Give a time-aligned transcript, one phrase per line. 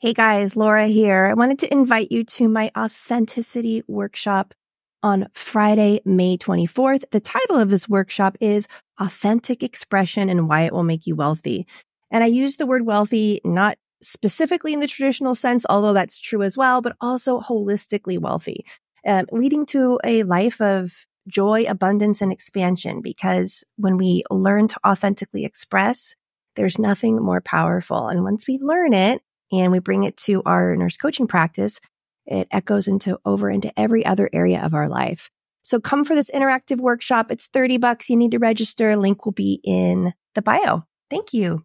[0.00, 1.26] Hey guys, Laura here.
[1.26, 4.54] I wanted to invite you to my authenticity workshop
[5.02, 7.02] on Friday, May 24th.
[7.10, 8.68] The title of this workshop is
[9.00, 11.66] Authentic Expression and Why It Will Make You Wealthy.
[12.12, 16.44] And I use the word wealthy not specifically in the traditional sense, although that's true
[16.44, 18.64] as well, but also holistically wealthy,
[19.04, 20.92] um, leading to a life of
[21.26, 23.00] joy, abundance, and expansion.
[23.02, 26.14] Because when we learn to authentically express,
[26.54, 28.06] there's nothing more powerful.
[28.06, 29.22] And once we learn it,
[29.52, 31.80] and we bring it to our nurse coaching practice,
[32.26, 35.30] it echoes into over into every other area of our life.
[35.62, 37.30] So come for this interactive workshop.
[37.30, 38.08] It's 30 bucks.
[38.08, 38.96] You need to register.
[38.96, 40.84] Link will be in the bio.
[41.10, 41.64] Thank you.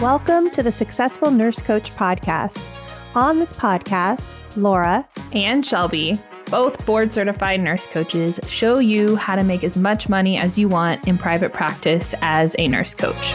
[0.00, 2.64] Welcome to the Successful Nurse Coach podcast.
[3.14, 6.18] On this podcast, Laura and Shelby
[6.50, 10.66] both board certified nurse coaches show you how to make as much money as you
[10.66, 13.32] want in private practice as a nurse coach.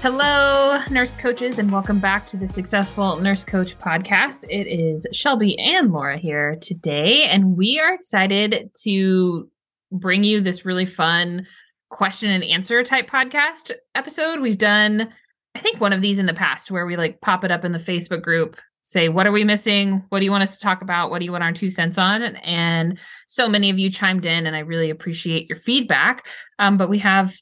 [0.00, 4.44] Hello, nurse coaches, and welcome back to the Successful Nurse Coach podcast.
[4.48, 9.50] It is Shelby and Laura here today, and we are excited to
[9.92, 11.46] bring you this really fun
[11.90, 14.40] question and answer type podcast episode.
[14.40, 15.12] We've done
[15.54, 17.72] I think one of these in the past where we like pop it up in
[17.72, 20.04] the Facebook group, say, what are we missing?
[20.08, 21.10] What do you want us to talk about?
[21.10, 22.22] What do you want our two cents on?
[22.22, 22.98] And
[23.28, 26.26] so many of you chimed in, and I really appreciate your feedback.
[26.58, 27.36] Um, but we have,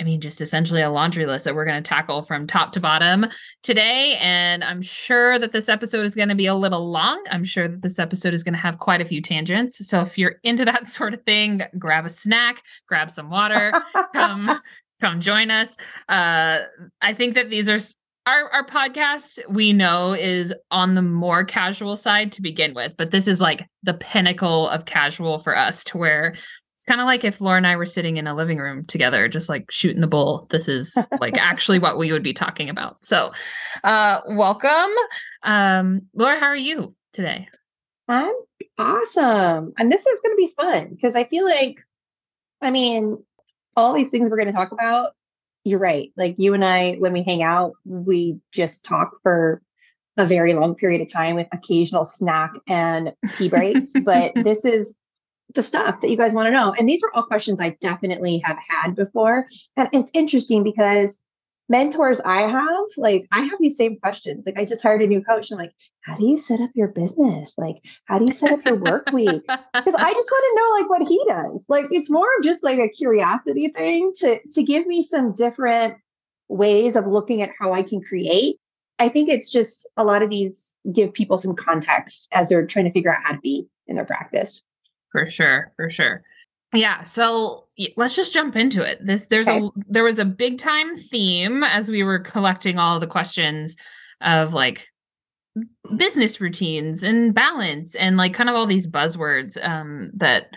[0.00, 2.80] I mean, just essentially a laundry list that we're going to tackle from top to
[2.80, 3.26] bottom
[3.62, 4.16] today.
[4.20, 7.22] And I'm sure that this episode is going to be a little long.
[7.30, 9.88] I'm sure that this episode is going to have quite a few tangents.
[9.88, 13.72] So if you're into that sort of thing, grab a snack, grab some water,
[14.12, 14.60] come
[15.00, 15.76] come join us.
[16.08, 16.60] Uh,
[17.00, 17.78] I think that these are
[18.26, 19.38] our our podcast.
[19.48, 23.66] We know is on the more casual side to begin with, but this is like
[23.82, 26.34] the pinnacle of casual for us, to where
[26.74, 29.28] it's kind of like if Laura and I were sitting in a living room together,
[29.28, 30.46] just like shooting the bull.
[30.50, 33.04] This is like actually what we would be talking about.
[33.04, 33.32] So,
[33.84, 34.90] uh, welcome,
[35.42, 36.38] um, Laura.
[36.38, 37.48] How are you today?
[38.08, 38.34] I'm
[38.78, 41.76] awesome, and this is going to be fun because I feel like,
[42.60, 43.18] I mean,
[43.76, 45.12] all these things we're going to talk about,
[45.64, 46.12] you're right.
[46.16, 49.60] Like you and I, when we hang out, we just talk for
[50.16, 53.92] a very long period of time with occasional snack and tea breaks.
[54.04, 54.94] but this is
[55.54, 56.74] the stuff that you guys want to know.
[56.78, 59.46] And these are all questions I definitely have had before.
[59.76, 61.18] And it's interesting because
[61.68, 64.44] mentors I have, like I have these same questions.
[64.46, 65.50] Like I just hired a new coach.
[65.50, 65.74] And I'm like,
[66.06, 67.54] how do you set up your business?
[67.58, 69.42] Like, how do you set up your work week?
[69.42, 71.66] Because I just want to know like what he does.
[71.68, 75.96] Like it's more of just like a curiosity thing to to give me some different
[76.48, 78.56] ways of looking at how I can create.
[79.00, 82.86] I think it's just a lot of these give people some context as they're trying
[82.86, 84.62] to figure out how to be in their practice.
[85.10, 86.22] For sure, for sure.
[86.72, 89.04] Yeah, so let's just jump into it.
[89.04, 89.66] This there's okay.
[89.66, 93.76] a there was a big time theme as we were collecting all the questions
[94.20, 94.88] of like
[95.96, 100.48] business routines and balance and like kind of all these buzzwords um that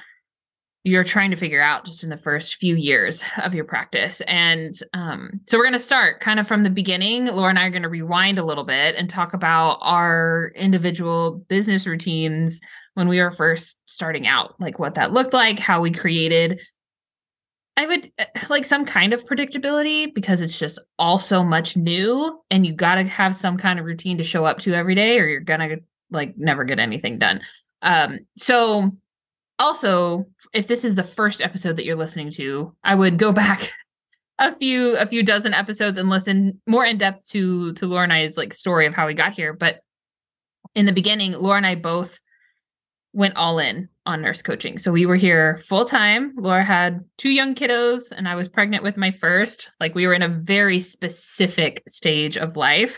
[0.83, 4.21] you're trying to figure out just in the first few years of your practice.
[4.21, 7.25] And um, so we're going to start kind of from the beginning.
[7.25, 11.43] Laura and I are going to rewind a little bit and talk about our individual
[11.49, 12.61] business routines
[12.93, 16.61] when we were first starting out, like what that looked like, how we created.
[17.79, 22.37] I would eh, like some kind of predictability because it's just all so much new
[22.51, 25.17] and you got to have some kind of routine to show up to every day
[25.17, 25.77] or you're going to
[26.11, 27.39] like never get anything done.
[27.81, 28.91] Um, so
[29.59, 33.71] also, if this is the first episode that you're listening to, I would go back
[34.39, 38.11] a few a few dozen episodes and listen more in depth to to Laura and
[38.11, 39.53] I's like story of how we got here.
[39.53, 39.79] But
[40.75, 42.19] in the beginning, Laura and I both
[43.19, 44.77] went all in on nurse coaching.
[44.77, 46.33] So we were here full time.
[46.37, 49.71] Laura had two young kiddos and I was pregnant with my first.
[49.81, 52.97] Like we were in a very specific stage of life.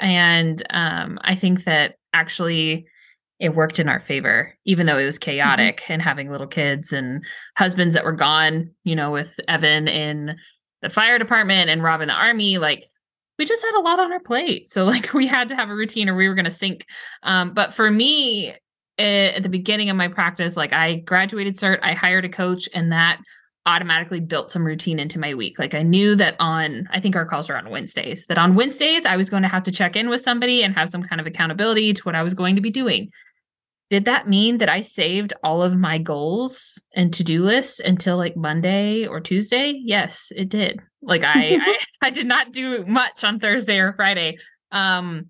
[0.00, 2.88] And um, I think that actually
[3.38, 5.30] it worked in our favor, even though it was mm-hmm.
[5.30, 5.92] chaotic mm-hmm.
[5.92, 7.24] and having little kids and
[7.56, 10.36] husbands that were gone, you know, with Evan in
[10.82, 12.58] the fire department and Rob in the army.
[12.58, 12.82] Like
[13.38, 14.68] we just had a lot on our plate.
[14.68, 16.86] So like we had to have a routine or we were going to sink.
[17.22, 18.56] Um, but for me,
[19.00, 22.92] at the beginning of my practice, like I graduated cert, I hired a coach, and
[22.92, 23.20] that
[23.66, 25.58] automatically built some routine into my week.
[25.58, 29.04] Like I knew that on, I think our calls are on Wednesdays, that on Wednesdays
[29.04, 31.26] I was going to have to check in with somebody and have some kind of
[31.26, 33.10] accountability to what I was going to be doing.
[33.90, 38.36] Did that mean that I saved all of my goals and to-do lists until like
[38.36, 39.80] Monday or Tuesday?
[39.84, 40.80] Yes, it did.
[41.02, 41.58] Like I,
[42.02, 44.38] I, I did not do much on Thursday or Friday.
[44.70, 45.26] Um,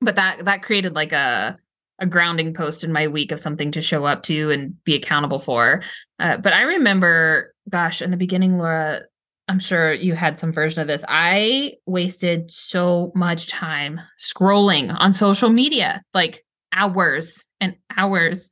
[0.00, 1.58] but that that created like a
[1.98, 5.38] a grounding post in my week of something to show up to and be accountable
[5.38, 5.82] for.
[6.18, 9.00] Uh, but I remember, gosh, in the beginning, Laura,
[9.48, 11.04] I'm sure you had some version of this.
[11.08, 18.50] I wasted so much time scrolling on social media, like hours and hours,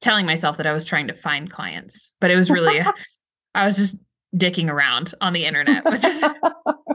[0.00, 2.80] telling myself that I was trying to find clients, but it was really,
[3.54, 3.96] I was just
[4.34, 6.22] dicking around on the internet, which is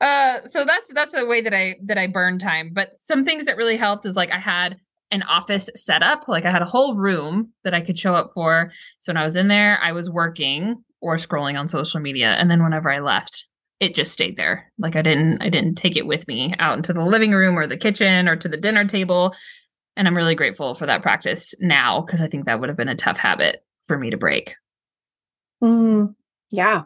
[0.00, 2.70] uh so that's that's a way that I that I burn time.
[2.72, 4.76] But some things that really helped is like I had
[5.10, 8.32] an office set up, like I had a whole room that I could show up
[8.34, 8.72] for.
[9.00, 12.32] So when I was in there, I was working or scrolling on social media.
[12.32, 13.46] And then whenever I left,
[13.80, 14.72] it just stayed there.
[14.78, 17.66] Like I didn't I didn't take it with me out into the living room or
[17.66, 19.34] the kitchen or to the dinner table.
[19.96, 22.88] And I'm really grateful for that practice now because I think that would have been
[22.88, 24.56] a tough habit for me to break.
[25.62, 26.14] Mm,
[26.50, 26.82] yeah.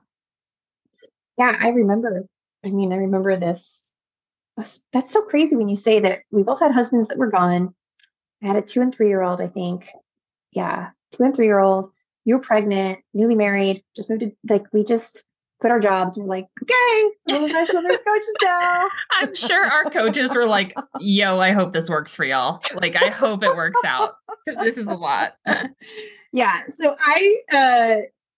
[1.39, 2.27] Yeah, I remember.
[2.65, 3.83] I mean, I remember this.
[4.93, 7.75] That's so crazy when you say that we both had husbands that were gone.
[8.43, 9.87] I had a two and three year old, I think.
[10.53, 11.91] Yeah, two and three year old.
[12.25, 15.23] You were pregnant, newly married, just moved to, like, we just
[15.61, 16.17] quit our jobs.
[16.17, 18.89] We're like, okay, we're professional nurse coaches now.
[19.19, 22.63] I'm sure our coaches were like, yo, I hope this works for y'all.
[22.75, 24.15] Like, I hope it works out
[24.45, 25.35] because this is a lot.
[26.33, 26.63] yeah.
[26.71, 27.97] So I, uh,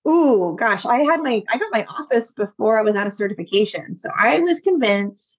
[0.09, 3.97] Ooh, gosh, I had my I got my office before I was out of certification.
[3.97, 5.39] So I was convinced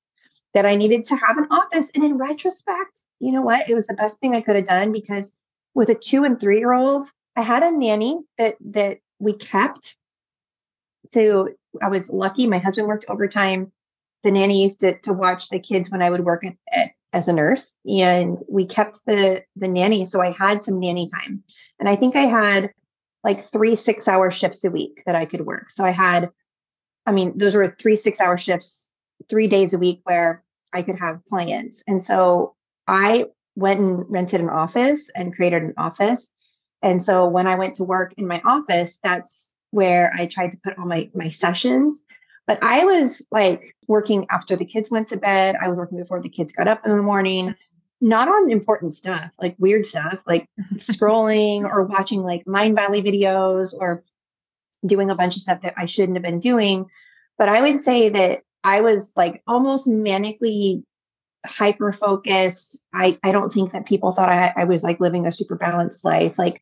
[0.54, 1.92] that I needed to have an office.
[1.96, 3.70] And in retrospect, you know what?
[3.70, 5.32] It was the best thing I could have done because
[5.74, 7.06] with a two and three year old,
[7.36, 9.96] I had a nanny that that we kept.
[11.12, 11.50] So
[11.82, 12.48] I was lucky.
[12.48, 13.72] My husband worked overtime.
[14.24, 17.28] The nanny used to to watch the kids when I would work at, at, as
[17.28, 20.06] a nurse, and we kept the the nanny.
[20.06, 21.44] So I had some nanny time,
[21.80, 22.72] and I think I had
[23.24, 25.70] like three six hour shifts a week that I could work.
[25.70, 26.30] So I had,
[27.06, 28.90] I mean, those were three six hour shifts,
[29.30, 31.84] three days a week where I could have clients.
[31.88, 32.56] And so
[32.88, 33.26] I
[33.56, 36.30] went and rented an office and created an office.
[36.82, 40.58] And so when I went to work in my office, that's where I tried to
[40.64, 42.04] put all my my sessions.
[42.48, 45.56] But I was like working after the kids went to bed.
[45.62, 47.56] I was working before the kids got up in the morning
[48.02, 54.04] not on important stuff, like weird stuff, like scrolling or watching like Mindvalley videos or
[54.86, 56.88] doing a bunch of stuff that I shouldn't have been doing.
[57.38, 60.84] But I would say that I was like almost manically
[61.46, 62.80] hyper focused.
[62.94, 66.04] I, I don't think that people thought I, I was like living a super balanced
[66.04, 66.38] life.
[66.38, 66.62] Like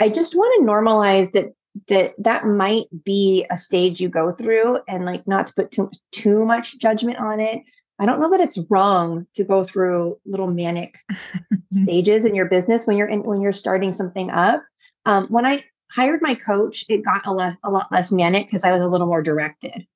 [0.00, 1.52] I just want to normalize that
[1.88, 5.90] that that might be a stage you go through and like not to put too
[6.10, 7.62] too much judgment on it
[7.98, 10.98] I don't know that it's wrong to go through little manic
[11.82, 14.62] stages in your business when you're in when you're starting something up.
[15.04, 18.64] Um, when I hired my coach, it got a, le- a lot less manic because
[18.64, 19.86] I was a little more directed.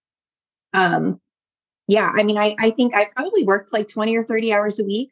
[0.75, 1.21] Um,
[1.89, 4.85] yeah, I mean, I, I think I probably worked like 20 or 30 hours a
[4.85, 5.11] week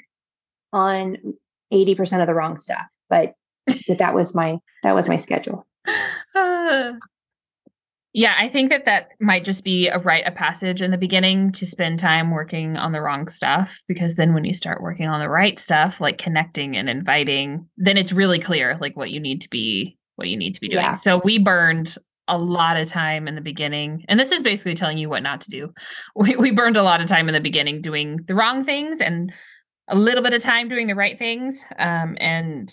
[0.73, 1.17] on
[1.73, 3.35] 80% of the wrong stuff, but,
[3.99, 5.67] that was my that was my schedule.
[6.35, 6.93] Uh,
[8.16, 11.50] Yeah, I think that that might just be a rite of passage in the beginning
[11.52, 15.19] to spend time working on the wrong stuff because then when you start working on
[15.19, 19.40] the right stuff, like connecting and inviting, then it's really clear like what you need
[19.40, 20.84] to be what you need to be doing.
[20.84, 20.93] Yeah.
[20.93, 21.96] So we burned
[22.28, 24.05] a lot of time in the beginning.
[24.08, 25.72] And this is basically telling you what not to do.
[26.14, 29.32] We we burned a lot of time in the beginning doing the wrong things and
[29.88, 31.64] a little bit of time doing the right things.
[31.76, 32.73] Um, and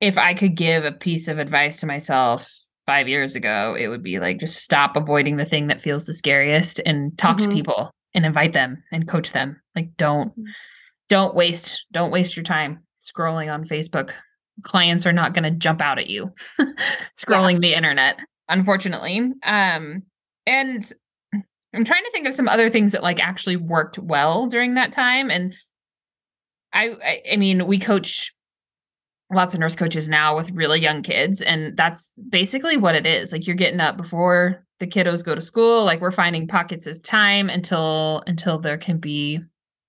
[0.00, 2.50] if I could give a piece of advice to myself
[2.86, 6.14] five years ago, it would be like just stop avoiding the thing that feels the
[6.14, 7.50] scariest and talk mm-hmm.
[7.50, 9.60] to people and invite them and coach them.
[9.74, 10.44] Like don't mm.
[11.08, 14.12] don't waste don't waste your time scrolling on Facebook.
[14.62, 16.32] Clients are not going to jump out at you
[17.16, 17.60] scrolling yeah.
[17.60, 19.32] the internet, unfortunately.
[19.44, 20.02] Um
[20.46, 20.92] and
[21.74, 24.92] I'm trying to think of some other things that like actually worked well during that
[24.92, 25.54] time and
[26.74, 28.32] I, I, I mean, we coach
[29.32, 33.32] lots of nurse coaches now with really young kids and that's basically what it is.
[33.32, 37.02] Like you're getting up before the kiddos go to school like we're finding pockets of
[37.02, 39.40] time until until there can be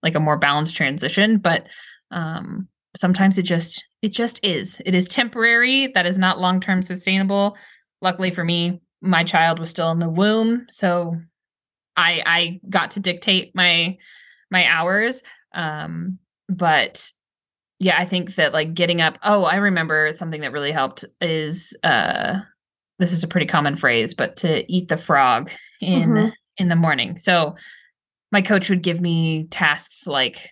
[0.04, 1.66] like a more balanced transition but
[2.12, 4.82] um sometimes it just it just is.
[4.86, 5.88] It is temporary.
[5.88, 7.58] That is not long term sustainable.
[8.02, 11.16] Luckily for me my child was still in the womb so
[11.98, 13.98] i i got to dictate my
[14.50, 15.22] my hours
[15.54, 17.12] um but
[17.84, 19.20] yeah, I think that like getting up.
[19.24, 22.40] Oh, I remember something that really helped is uh
[23.00, 26.30] this is a pretty common phrase, but to eat the frog in mm-hmm.
[26.58, 27.18] in the morning.
[27.18, 27.56] So
[28.32, 30.50] my coach would give me tasks like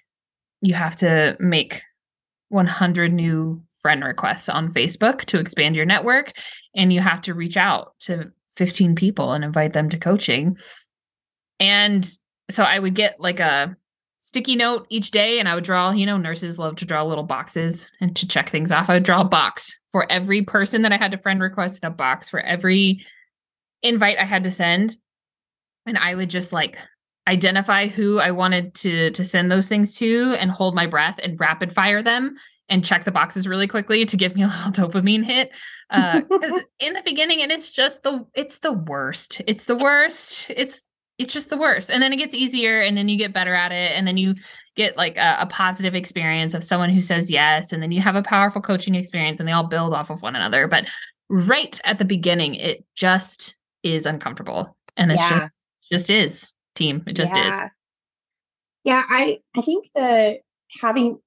[0.60, 1.82] you have to make
[2.50, 6.34] 100 new friend requests on Facebook to expand your network
[6.76, 10.58] and you have to reach out to 15 people and invite them to coaching.
[11.60, 12.06] And
[12.50, 13.76] so I would get like a
[14.22, 17.24] sticky note each day and I would draw, you know, nurses love to draw little
[17.24, 18.90] boxes and to check things off.
[18.90, 21.92] I would draw a box for every person that I had to friend request and
[21.92, 23.04] a box for every
[23.82, 24.96] invite I had to send.
[25.88, 26.78] And I would just like
[27.28, 31.40] identify who I wanted to to send those things to and hold my breath and
[31.40, 32.36] rapid fire them
[32.70, 35.52] and check the boxes really quickly to give me a little dopamine hit.
[35.90, 39.42] Uh because uh, in the beginning, and it's just the it's the worst.
[39.48, 40.46] It's the worst.
[40.50, 40.86] It's
[41.22, 41.92] it's just the worst.
[41.92, 44.36] And then it gets easier, and then you get better at it, and then you
[44.76, 48.16] get like a, a positive experience of someone who says yes, and then you have
[48.16, 50.68] a powerful coaching experience, and they all build off of one another.
[50.68, 50.90] But
[51.30, 55.30] right at the beginning, it just is uncomfortable, and it's yeah.
[55.30, 55.54] just
[55.92, 57.04] just is team.
[57.08, 57.66] It just yeah.
[57.66, 57.72] is.
[58.84, 60.40] Yeah, I I think the
[60.82, 61.20] having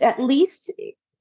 [0.00, 0.72] at least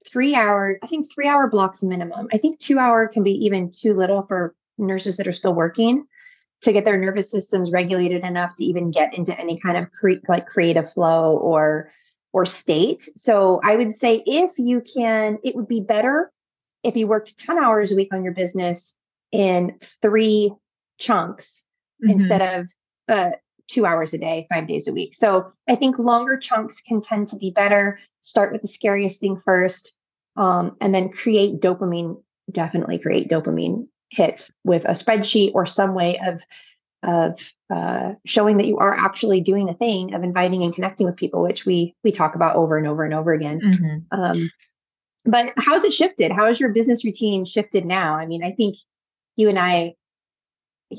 [0.07, 2.27] three hour, I think three hour blocks minimum.
[2.31, 6.05] I think two hour can be even too little for nurses that are still working
[6.63, 10.23] to get their nervous systems regulated enough to even get into any kind of cre-
[10.27, 11.91] like creative flow or
[12.31, 13.07] or state.
[13.15, 16.31] So I would say if you can, it would be better
[16.81, 18.95] if you worked 10 hours a week on your business
[19.31, 20.51] in three
[20.97, 21.63] chunks
[22.03, 22.11] mm-hmm.
[22.11, 22.67] instead of
[23.07, 23.31] uh,
[23.67, 25.13] two hours a day, five days a week.
[25.13, 27.99] So I think longer chunks can tend to be better.
[28.21, 29.93] Start with the scariest thing first,
[30.35, 32.21] um, and then create dopamine.
[32.51, 36.41] Definitely create dopamine hits with a spreadsheet or some way of
[37.03, 37.37] of
[37.69, 41.41] uh, showing that you are actually doing a thing of inviting and connecting with people,
[41.41, 43.59] which we we talk about over and over and over again.
[43.59, 44.19] Mm-hmm.
[44.19, 44.49] Um,
[45.25, 46.31] but how's it shifted?
[46.31, 48.15] How has your business routine shifted now?
[48.15, 48.75] I mean, I think
[49.35, 49.95] you and I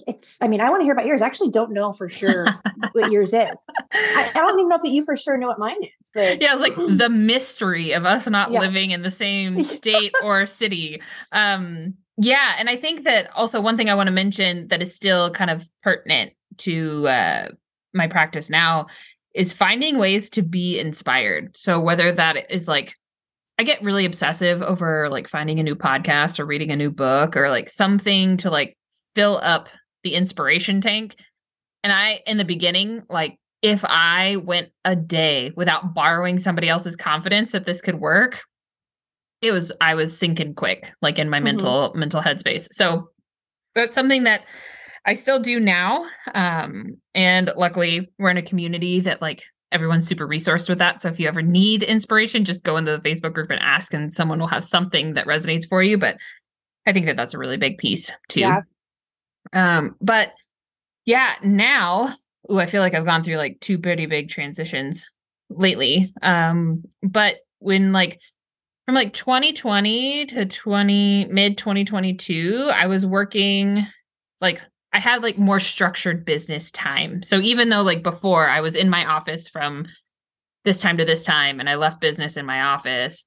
[0.07, 1.23] it's i mean i want to hear about yours.
[1.23, 2.47] I actually don't know for sure
[2.93, 3.59] what yours is.
[3.93, 6.53] I, I, don't even know if you for sure know what mine is but yeah
[6.53, 8.61] it's like the mystery of us not yeah.
[8.61, 11.01] living in the same state or city.
[11.33, 14.95] Um yeah and i think that also one thing i want to mention that is
[14.95, 17.49] still kind of pertinent to uh
[17.93, 18.87] my practice now
[19.35, 21.57] is finding ways to be inspired.
[21.57, 22.95] So whether that is like
[23.59, 27.37] I get really obsessive over like finding a new podcast or reading a new book
[27.37, 28.77] or like something to like
[29.15, 29.69] fill up
[30.05, 31.17] the inspiration tank.
[31.83, 36.97] And I, in the beginning, like if I went a day without borrowing somebody else's
[36.97, 38.43] confidence that this could work,
[39.43, 41.45] it was, I was sinking quick, like in my mm-hmm.
[41.45, 42.69] mental, mental headspace.
[42.73, 43.09] So
[43.75, 44.45] that's something that
[45.05, 46.07] I still do now.
[46.35, 49.43] Um, and luckily we're in a community that like
[49.73, 51.01] everyone's super resourced with that.
[51.01, 54.13] So if you ever need inspiration, just go into the Facebook group and ask, and
[54.13, 55.99] someone will have something that resonates for you.
[55.99, 56.17] But
[56.87, 58.41] I think that that's a really big piece too.
[58.41, 58.61] Yeah.
[59.53, 60.33] Um, but
[61.07, 62.15] yeah, now,
[62.51, 65.11] ooh, I feel like I've gone through like two pretty big transitions
[65.51, 66.13] lately.
[66.23, 68.21] Um, but when like
[68.87, 73.87] from like 2020 to 20 mid 2022, I was working
[74.41, 74.61] like
[74.93, 77.23] I had like more structured business time.
[77.23, 79.87] So even though like before I was in my office from
[80.65, 83.27] this time to this time and I left business in my office,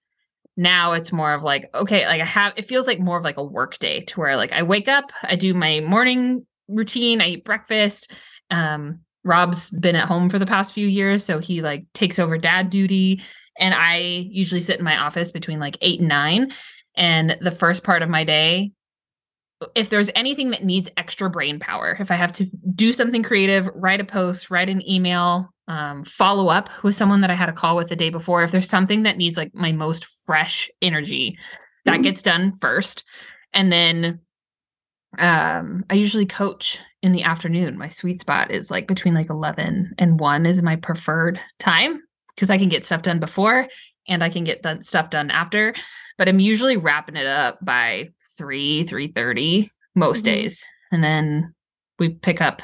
[0.58, 3.38] now it's more of like okay like i have it feels like more of like
[3.38, 7.28] a work day to where like i wake up i do my morning routine i
[7.28, 8.12] eat breakfast.
[8.50, 12.38] Um rob's been at home for the past few years so he like takes over
[12.38, 13.22] dad duty
[13.60, 16.52] and i usually sit in my office between like 8 and 9
[16.96, 18.72] and the first part of my day
[19.76, 23.70] if there's anything that needs extra brain power if i have to do something creative
[23.76, 27.54] write a post write an email um, follow up with someone that I had a
[27.54, 28.44] call with the day before.
[28.44, 31.38] If there's something that needs like my most fresh energy,
[31.86, 32.04] that mm-hmm.
[32.04, 33.04] gets done first.
[33.54, 34.22] And then
[35.18, 37.78] um, I usually coach in the afternoon.
[37.78, 42.02] My sweet spot is like between like 11 and 1 is my preferred time
[42.36, 43.68] because I can get stuff done before
[44.08, 45.74] and I can get done stuff done after.
[46.18, 50.34] But I'm usually wrapping it up by 3, 3:30 most mm-hmm.
[50.34, 50.66] days.
[50.92, 51.54] And then
[52.00, 52.62] we pick up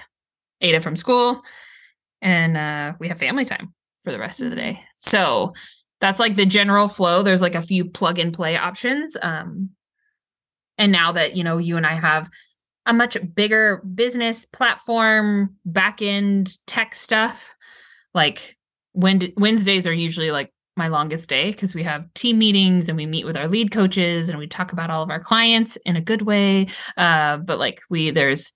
[0.62, 1.44] Ada from school
[2.24, 4.82] and uh, we have family time for the rest of the day.
[4.98, 5.54] So
[6.02, 7.22] that's like the general flow.
[7.22, 9.16] There's like a few plug and play options.
[9.22, 9.70] Um,
[10.78, 12.30] and now that you know you and I have
[12.86, 17.56] a much bigger business platform, back end tech stuff,
[18.14, 18.58] like
[18.94, 23.06] when Wednesdays are usually like my longest day because we have team meetings and we
[23.06, 26.02] meet with our lead coaches and we talk about all of our clients in a
[26.02, 26.68] good way.
[26.98, 28.54] Uh, but like we there's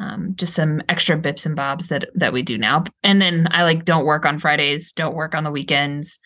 [0.00, 2.84] um, just some extra bips and bobs that that we do now.
[3.02, 6.18] And then I like don't work on Fridays, don't work on the weekends,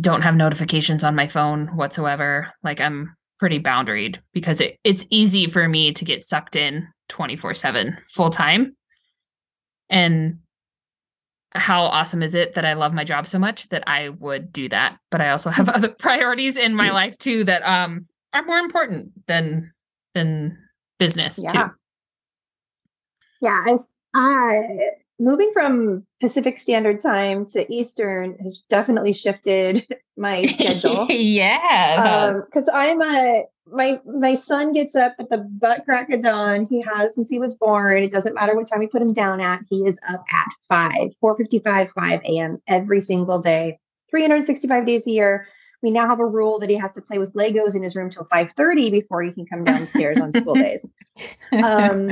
[0.00, 2.52] don't have notifications on my phone whatsoever.
[2.62, 7.54] Like I'm pretty boundaried because it, it's easy for me to get sucked in 24
[7.54, 8.76] 7 full time.
[9.88, 10.38] And
[11.52, 14.68] how awesome is it that I love my job so much that I would do
[14.68, 14.96] that?
[15.10, 19.12] But I also have other priorities in my life too that um are more important
[19.26, 19.72] than
[20.14, 20.56] than
[20.98, 21.68] business yeah.
[21.68, 21.74] too
[23.40, 23.78] yeah, I,
[24.14, 24.78] I
[25.20, 31.06] moving from Pacific Standard Time to Eastern has definitely shifted my schedule.
[31.10, 32.32] yeah.
[32.32, 36.66] Because um, I'm a my my son gets up at the butt crack of dawn.
[36.66, 38.02] He has since he was born.
[38.02, 39.62] It doesn't matter what time we put him down at.
[39.68, 42.60] He is up at five, four fifty five, five a.m.
[42.66, 43.78] every single day,
[44.10, 45.46] three hundred sixty five days a year.
[45.82, 48.10] We now have a rule that he has to play with Legos in his room
[48.10, 50.84] till five thirty before he can come downstairs on school days.
[51.52, 52.10] Um,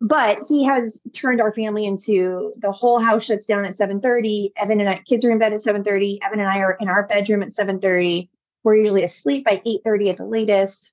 [0.00, 4.80] but he has turned our family into the whole house shuts down at 7.30 evan
[4.80, 7.42] and i kids are in bed at 7.30 evan and i are in our bedroom
[7.42, 8.28] at 7.30
[8.64, 10.92] we're usually asleep by 8.30 at the latest.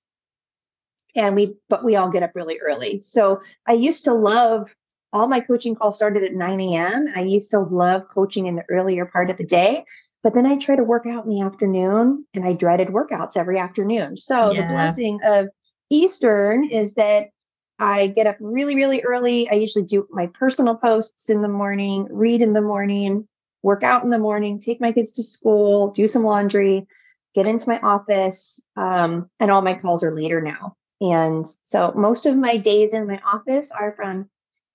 [1.15, 2.99] And we but we all get up really early.
[2.99, 4.73] So i used to love
[5.13, 8.65] all my coaching calls started at 9 a.m i used to love coaching in the
[8.69, 9.85] earlier part of the day
[10.23, 13.57] but then i try to work out in the afternoon and i dreaded workouts every
[13.57, 14.17] afternoon.
[14.17, 14.61] So yeah.
[14.61, 15.47] the blessing of
[15.89, 17.27] eastern is that
[17.77, 19.49] I get up really, really early.
[19.49, 23.27] I usually do my personal posts in the morning, read in the morning,
[23.63, 26.87] work out in the morning, take my kids to school, do some laundry,
[27.33, 28.59] get into my office.
[28.77, 30.75] Um, and all my calls are later now.
[31.01, 34.29] And so most of my days in my office are from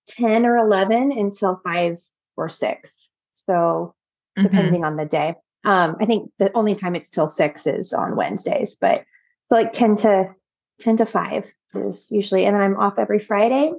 [0.08, 2.00] 10 or 11 until 5
[2.36, 3.08] or 6.
[3.32, 3.94] So
[4.38, 4.42] mm-hmm.
[4.42, 5.34] depending on the day.
[5.64, 9.04] Um, I think the only time it's till 6 is on Wednesdays, but
[9.48, 10.34] so like 10 to
[10.80, 13.72] 10 to 5 is usually, and then I'm off every Friday.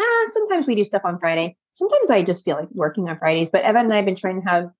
[0.00, 1.56] Ah, sometimes we do stuff on Friday.
[1.72, 4.42] Sometimes I just feel like working on Fridays, but Evan and I have been trying
[4.42, 4.70] to have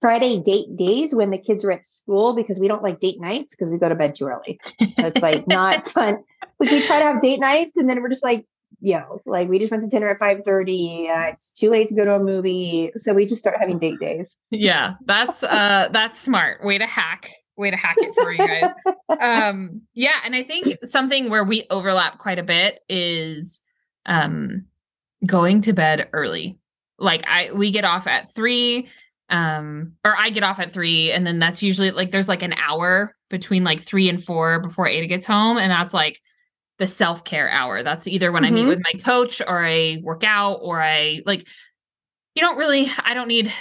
[0.00, 3.54] Friday date days when the kids are at school because we don't like date nights
[3.54, 4.60] because we go to bed too early.
[4.96, 6.18] So it's like not fun.
[6.58, 8.44] Like we try to have date nights and then we're just like,
[8.80, 11.08] yo, like we just went to dinner at 5 30.
[11.08, 12.90] Uh, it's too late to go to a movie.
[12.98, 14.34] So we just start having date days.
[14.50, 16.62] Yeah, that's uh that's smart.
[16.64, 18.72] Way to hack way to hack it for you guys.
[19.20, 23.60] um, yeah, and I think something where we overlap quite a bit is
[24.06, 24.66] um
[25.26, 26.58] going to bed early.
[26.98, 28.88] Like I we get off at three,
[29.30, 32.54] um, or I get off at three, and then that's usually like there's like an
[32.54, 36.20] hour between like three and four before Ada gets home, and that's like
[36.78, 37.82] the self-care hour.
[37.82, 38.52] That's either when mm-hmm.
[38.52, 38.68] I meet mm-hmm.
[38.68, 41.46] with my coach or I work out or I like
[42.34, 43.52] you don't really I don't need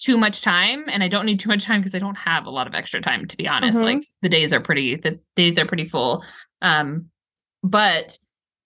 [0.00, 2.50] too much time and I don't need too much time because I don't have a
[2.50, 3.76] lot of extra time to be honest.
[3.76, 3.84] Mm-hmm.
[3.84, 6.24] Like the days are pretty the days are pretty full.
[6.62, 7.06] Um
[7.62, 8.16] but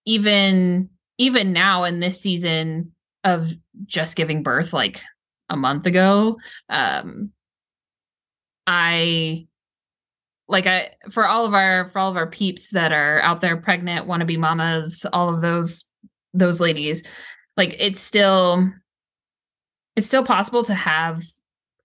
[0.07, 2.93] even even now in this season
[3.25, 3.51] of
[3.85, 5.03] just giving birth like
[5.51, 7.31] a month ago, um
[8.67, 9.47] I
[10.47, 13.57] like I for all of our for all of our peeps that are out there
[13.57, 15.85] pregnant, want to be mamas, all of those
[16.33, 17.03] those ladies,
[17.57, 18.71] like it's still
[19.97, 21.23] it's still possible to have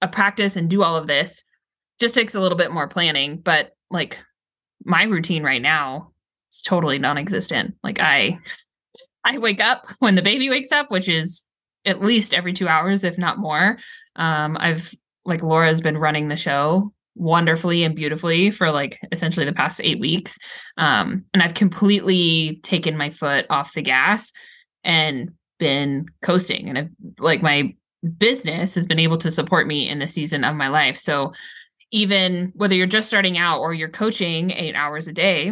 [0.02, 1.44] a practice and do all of this.
[2.00, 4.20] Just takes a little bit more planning, but like
[4.84, 6.12] my routine right now
[6.52, 7.76] is totally non-existent.
[7.84, 8.40] Like I
[9.26, 11.46] I wake up when the baby wakes up, which is
[11.86, 13.78] at least every 2 hours if not more.
[14.16, 14.94] Um I've
[15.26, 20.00] like Laura's been running the show wonderfully and beautifully for like essentially the past 8
[20.00, 20.38] weeks.
[20.78, 24.32] Um and I've completely taken my foot off the gas
[24.86, 27.76] and been coasting and I've like my
[28.18, 30.98] business has been able to support me in the season of my life.
[30.98, 31.34] So
[31.92, 35.52] even whether you're just starting out or you're coaching 8 hours a day,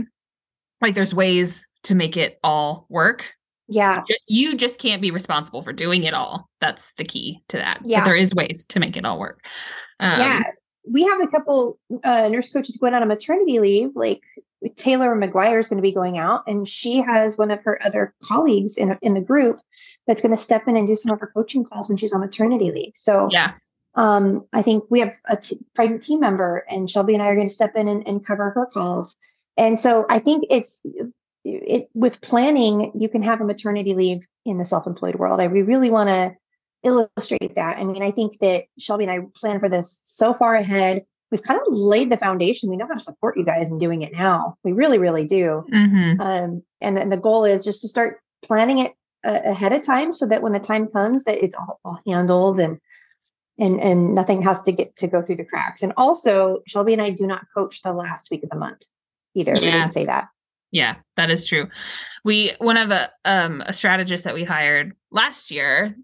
[0.81, 3.33] like there's ways to make it all work.
[3.67, 4.03] Yeah.
[4.27, 6.49] You just can't be responsible for doing it all.
[6.61, 7.81] That's the key to that.
[7.83, 7.99] Yeah.
[7.99, 9.45] But there is ways to make it all work.
[9.99, 10.43] Um, yeah.
[10.89, 13.91] We have a couple uh, nurse coaches going on a maternity leave.
[13.95, 14.21] Like
[14.75, 18.13] Taylor McGuire is going to be going out, and she has one of her other
[18.23, 19.59] colleagues in, in the group
[20.07, 22.21] that's going to step in and do some of her coaching calls when she's on
[22.21, 22.93] maternity leave.
[22.95, 23.53] So yeah,
[23.95, 27.35] um, I think we have a t- pregnant team member, and Shelby and I are
[27.35, 29.15] going to step in and, and cover her calls.
[29.57, 30.81] And so I think it's
[31.43, 35.39] it with planning, you can have a maternity leave in the self-employed world.
[35.39, 36.35] I we really want to
[36.83, 37.77] illustrate that.
[37.77, 41.05] I mean, I think that Shelby and I plan for this so far ahead.
[41.31, 42.69] We've kind of laid the foundation.
[42.69, 44.55] We know how to support you guys in doing it now.
[44.63, 45.65] We really, really do.
[45.73, 46.21] Mm-hmm.
[46.21, 50.25] Um, and then the goal is just to start planning it ahead of time so
[50.27, 52.79] that when the time comes that it's all, all handled and
[53.59, 55.81] and and nothing has to get to go through the cracks.
[55.81, 58.83] And also, Shelby and I do not coach the last week of the month
[59.33, 59.53] either.
[59.55, 59.59] Yeah.
[59.59, 60.27] We didn't say that.
[60.71, 61.67] Yeah, that is true.
[62.23, 65.95] We one of a um a strategist that we hired last year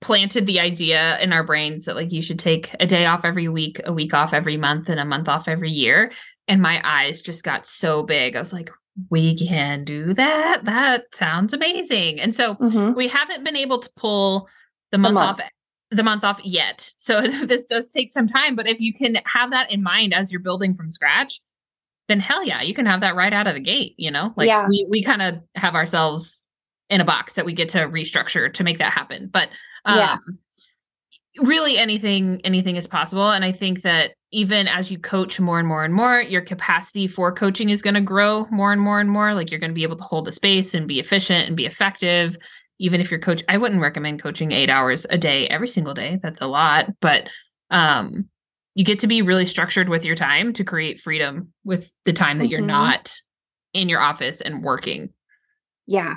[0.00, 3.48] planted the idea in our brains that like you should take a day off every
[3.48, 6.12] week, a week off every month, and a month off every year.
[6.48, 8.36] And my eyes just got so big.
[8.36, 8.70] I was like,
[9.08, 10.64] we can do that.
[10.64, 12.20] That sounds amazing.
[12.20, 12.94] And so mm-hmm.
[12.94, 14.48] we haven't been able to pull
[14.90, 15.50] the month, month, off
[15.90, 16.92] the month off yet.
[16.98, 20.32] So this does take some time, but if you can have that in mind as
[20.32, 21.40] you're building from scratch,
[22.08, 24.34] then hell yeah, you can have that right out of the gate, you know?
[24.36, 24.66] Like yeah.
[24.68, 26.44] we we kind of have ourselves
[26.90, 29.28] in a box that we get to restructure to make that happen.
[29.32, 29.48] But
[29.84, 30.16] um, yeah.
[31.38, 35.66] really anything anything is possible and I think that even as you coach more and
[35.66, 39.10] more and more, your capacity for coaching is going to grow more and more and
[39.10, 39.34] more.
[39.34, 41.66] Like you're going to be able to hold the space and be efficient and be
[41.66, 42.36] effective
[42.82, 46.18] even if you're coach I wouldn't recommend coaching 8 hours a day every single day.
[46.22, 47.28] That's a lot, but
[47.70, 48.28] um
[48.74, 52.38] you get to be really structured with your time to create freedom with the time
[52.38, 52.52] that mm-hmm.
[52.52, 53.14] you're not
[53.74, 55.12] in your office and working.
[55.86, 56.14] Yeah.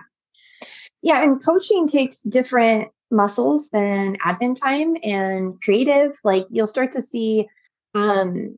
[1.04, 6.18] Yeah, and coaching takes different muscles than admin time and creative.
[6.24, 7.48] Like you'll start to see
[7.94, 8.58] um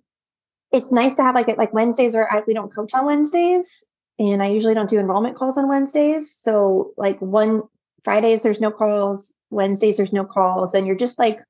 [0.71, 3.83] it's nice to have like like Wednesdays or we don't coach on Wednesdays
[4.17, 6.33] and I usually don't do enrollment calls on Wednesdays.
[6.33, 7.63] So like one
[8.03, 9.33] Fridays, there's no calls.
[9.49, 10.73] Wednesdays, there's no calls.
[10.73, 11.41] And you're just like,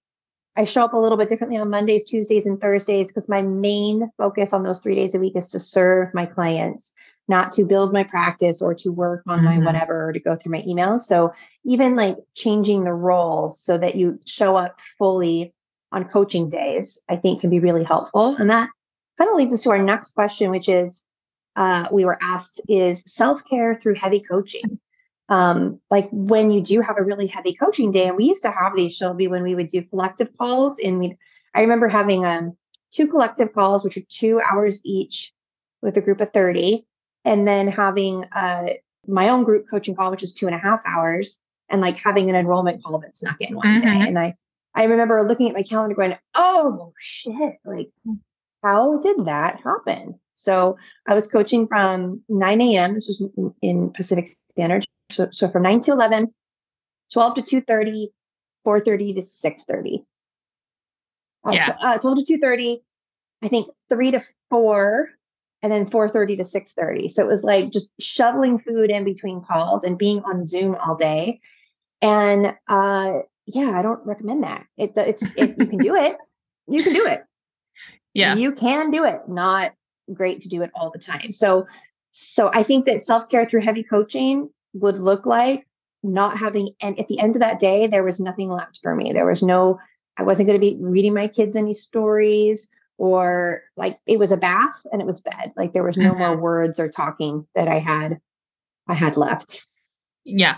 [0.56, 4.10] I show up a little bit differently on Mondays, Tuesdays, and Thursdays because my main
[4.18, 6.94] focus on those three days a week is to serve my clients,
[7.28, 9.48] not to build my practice or to work on mm-hmm.
[9.48, 11.02] my whatever or to go through my emails.
[11.02, 11.34] So
[11.64, 15.54] even like changing the roles so that you show up fully
[15.92, 18.36] on coaching days, I think can be really helpful.
[18.36, 18.70] And that
[19.18, 21.02] kind of leads us to our next question, which is
[21.56, 24.80] uh, we were asked is self care through heavy coaching
[25.30, 28.52] um, like when you do have a really heavy coaching day, and we used to
[28.52, 31.18] have these, Shelby, when we would do collective calls, and we
[31.54, 32.56] I remember having um
[32.92, 35.34] two collective calls, which are two hours each
[35.82, 36.86] with a group of 30,
[37.26, 38.68] and then having uh
[39.08, 41.38] my own group coaching call, which is two and a half hours,
[41.70, 43.86] and like having an enrollment call that snuck in one mm-hmm.
[43.86, 44.08] day.
[44.08, 44.36] And I
[44.74, 47.90] I remember looking at my calendar going, oh shit, like
[48.64, 50.20] how did that happen?
[50.38, 52.94] So I was coaching from 9 a.m.
[52.94, 53.24] This was
[53.62, 56.34] in Pacific Standard so, so from 9 to 11,
[57.14, 58.08] 12 to 2.30,
[58.66, 60.04] 4.30 to 6.30.
[61.46, 61.78] Uh, yeah.
[61.80, 62.78] Uh, 12 to 2.30,
[63.44, 65.10] I think 3 to 4,
[65.62, 67.10] and then 4.30 to 6.30.
[67.10, 70.96] So it was like just shoveling food in between calls and being on Zoom all
[70.96, 71.40] day.
[72.02, 74.66] And uh, yeah, I don't recommend that.
[74.78, 76.18] It, it's it, you can do it.
[76.68, 77.24] You can do it.
[78.16, 78.34] Yeah.
[78.34, 79.22] You can do it.
[79.28, 79.76] Not
[80.12, 81.32] great to do it all the time.
[81.32, 81.68] So
[82.10, 85.68] so I think that self-care through heavy coaching would look like
[86.06, 89.12] not having and at the end of that day there was nothing left for me
[89.12, 89.80] there was no
[90.18, 94.38] i wasn't going to be reading my kids any stories or like it was a
[94.38, 96.20] bath and it was bed like there was no mm-hmm.
[96.20, 98.20] more words or talking that i had
[98.88, 99.68] i had left
[100.24, 100.58] yeah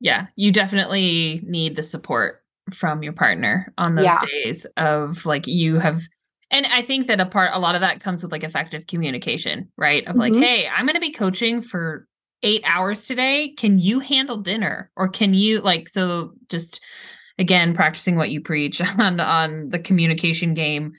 [0.00, 4.20] yeah you definitely need the support from your partner on those yeah.
[4.30, 6.02] days of like you have
[6.50, 9.68] and i think that a part a lot of that comes with like effective communication
[9.76, 10.42] right of like mm-hmm.
[10.42, 12.06] hey i'm going to be coaching for
[12.42, 13.54] eight hours today.
[13.56, 14.90] Can you handle dinner?
[14.96, 16.82] Or can you like so just
[17.38, 20.92] again practicing what you preach on on the communication game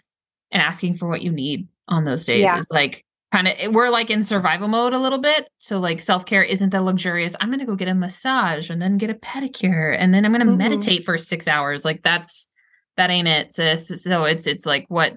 [0.54, 2.58] and asking for what you need on those days yeah.
[2.58, 5.50] is like kind of we're like in survival mode a little bit.
[5.58, 9.10] So like self-care isn't the luxurious, I'm gonna go get a massage and then get
[9.10, 10.58] a pedicure and then I'm gonna mm-hmm.
[10.58, 11.84] meditate for six hours.
[11.84, 12.48] Like that's
[12.96, 14.04] that ain't it, sis.
[14.04, 15.14] So it's it's like what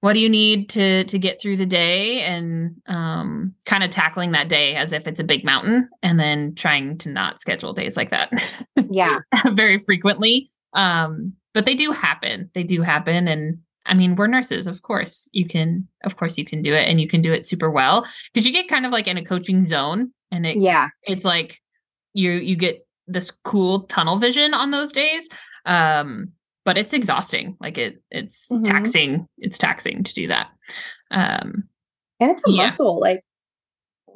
[0.00, 4.32] what do you need to to get through the day and um, kind of tackling
[4.32, 7.96] that day as if it's a big mountain and then trying to not schedule days
[7.96, 8.32] like that
[8.90, 9.18] yeah
[9.52, 14.66] very frequently um, but they do happen they do happen and i mean we're nurses
[14.66, 17.44] of course you can of course you can do it and you can do it
[17.44, 20.88] super well because you get kind of like in a coaching zone and it yeah
[21.04, 21.60] it's like
[22.14, 25.28] you you get this cool tunnel vision on those days
[25.66, 26.32] um
[26.68, 27.56] but it's exhausting.
[27.60, 28.62] Like it, it's mm-hmm.
[28.62, 29.26] taxing.
[29.38, 30.48] It's taxing to do that.
[31.10, 31.64] Um,
[32.20, 32.64] and it's a yeah.
[32.64, 33.00] muscle.
[33.00, 33.24] Like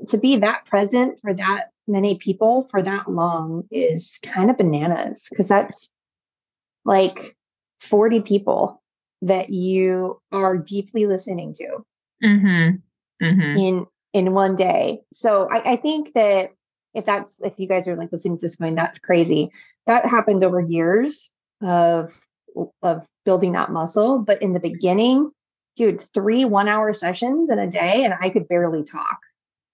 [0.08, 5.28] to be that present for that many people for that long is kind of bananas
[5.30, 5.88] because that's
[6.85, 7.35] like
[7.80, 8.82] 40 people
[9.22, 11.85] that you are deeply listening to
[12.22, 13.24] mm-hmm.
[13.24, 13.58] Mm-hmm.
[13.58, 15.00] in in one day.
[15.12, 16.52] So I, I think that
[16.94, 19.50] if that's if you guys are like listening to this going, that's crazy.
[19.87, 21.30] That happened over years
[21.61, 22.12] of
[22.82, 24.18] of building that muscle.
[24.18, 25.30] But in the beginning,
[25.76, 29.18] dude, three one hour sessions in a day, and I could barely talk.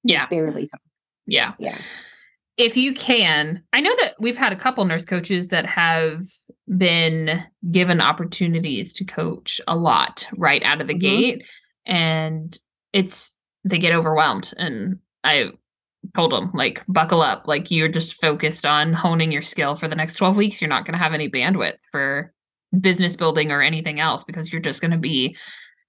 [0.05, 0.27] Yeah.
[0.27, 0.81] Barely talk.
[1.27, 1.55] Yeah.
[1.59, 1.77] Yeah.
[2.59, 6.25] If you can, I know that we've had a couple nurse coaches that have
[6.77, 7.41] been
[7.71, 11.01] given opportunities to coach a lot right out of the mm-hmm.
[11.01, 11.49] gate.
[11.87, 12.59] And
[12.93, 13.33] it's,
[13.65, 14.53] they get overwhelmed.
[14.59, 15.53] And I
[16.17, 17.47] told them, like, buckle up.
[17.47, 20.61] Like, you're just focused on honing your skill for the next 12 weeks.
[20.61, 22.35] You're not going to have any bandwidth for
[22.79, 25.37] business building or anything else because you're just going to be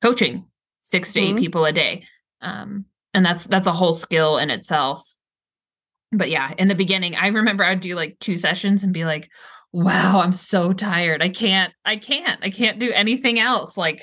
[0.03, 0.45] coaching
[0.83, 1.37] 6 to mm-hmm.
[1.37, 2.03] 8 people a day.
[2.41, 5.03] Um, and that's that's a whole skill in itself.
[6.11, 9.29] But yeah, in the beginning, I remember I'd do like two sessions and be like,
[9.71, 11.21] "Wow, I'm so tired.
[11.21, 12.39] I can't I can't.
[12.43, 14.01] I can't do anything else." Like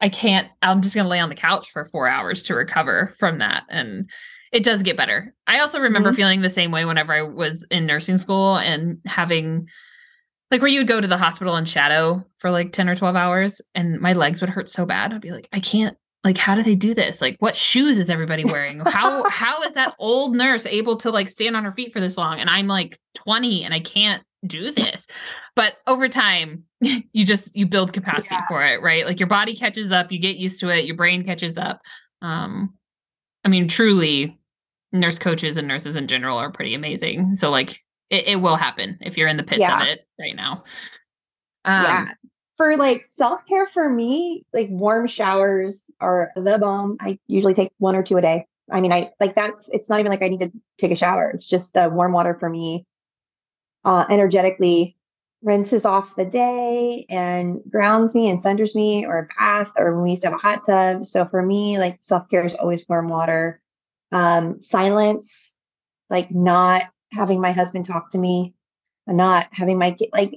[0.00, 3.14] I can't I'm just going to lay on the couch for 4 hours to recover
[3.18, 4.08] from that and
[4.52, 5.32] it does get better.
[5.46, 6.16] I also remember mm-hmm.
[6.16, 9.68] feeling the same way whenever I was in nursing school and having
[10.50, 13.14] like where you would go to the hospital and shadow for like 10 or 12
[13.14, 15.12] hours and my legs would hurt so bad.
[15.12, 17.20] I'd be like, I can't like how do they do this?
[17.20, 18.80] Like what shoes is everybody wearing?
[18.86, 22.18] How how is that old nurse able to like stand on her feet for this
[22.18, 22.38] long?
[22.38, 25.06] And I'm like 20 and I can't do this.
[25.56, 28.46] But over time, you just you build capacity yeah.
[28.48, 29.06] for it, right?
[29.06, 31.80] Like your body catches up, you get used to it, your brain catches up.
[32.20, 32.74] Um
[33.44, 34.38] I mean, truly,
[34.92, 37.36] nurse coaches and nurses in general are pretty amazing.
[37.36, 37.80] So like
[38.10, 39.80] it, it will happen if you're in the pits yeah.
[39.80, 40.64] of it right now.
[41.64, 42.08] Um, yeah.
[42.60, 46.98] For like self care for me, like warm showers are the bomb.
[47.00, 48.44] I usually take one or two a day.
[48.70, 51.30] I mean, I like that's it's not even like I need to take a shower.
[51.30, 52.84] It's just the warm water for me
[53.86, 54.94] uh energetically
[55.42, 60.10] rinses off the day and grounds me and centers me or a bath or we
[60.10, 61.06] used to have a hot tub.
[61.06, 63.58] So for me, like self care is always warm water.
[64.12, 65.54] Um, silence,
[66.10, 68.52] like not having my husband talk to me,
[69.06, 70.34] not having my kid, like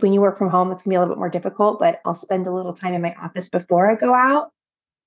[0.00, 2.14] when you work from home, it's gonna be a little bit more difficult, but I'll
[2.14, 4.50] spend a little time in my office before I go out.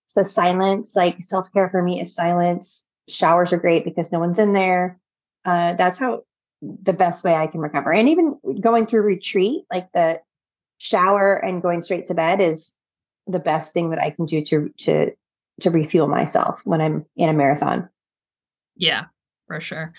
[0.07, 2.83] So silence, like self care for me is silence.
[3.07, 4.99] Showers are great because no one's in there.
[5.43, 6.23] Uh, that's how
[6.61, 7.93] the best way I can recover.
[7.93, 10.21] And even going through retreat, like the
[10.77, 12.73] shower and going straight to bed is
[13.27, 15.11] the best thing that I can do to to
[15.61, 17.89] to refuel myself when I'm in a marathon.
[18.75, 19.05] Yeah,
[19.47, 19.93] for sure.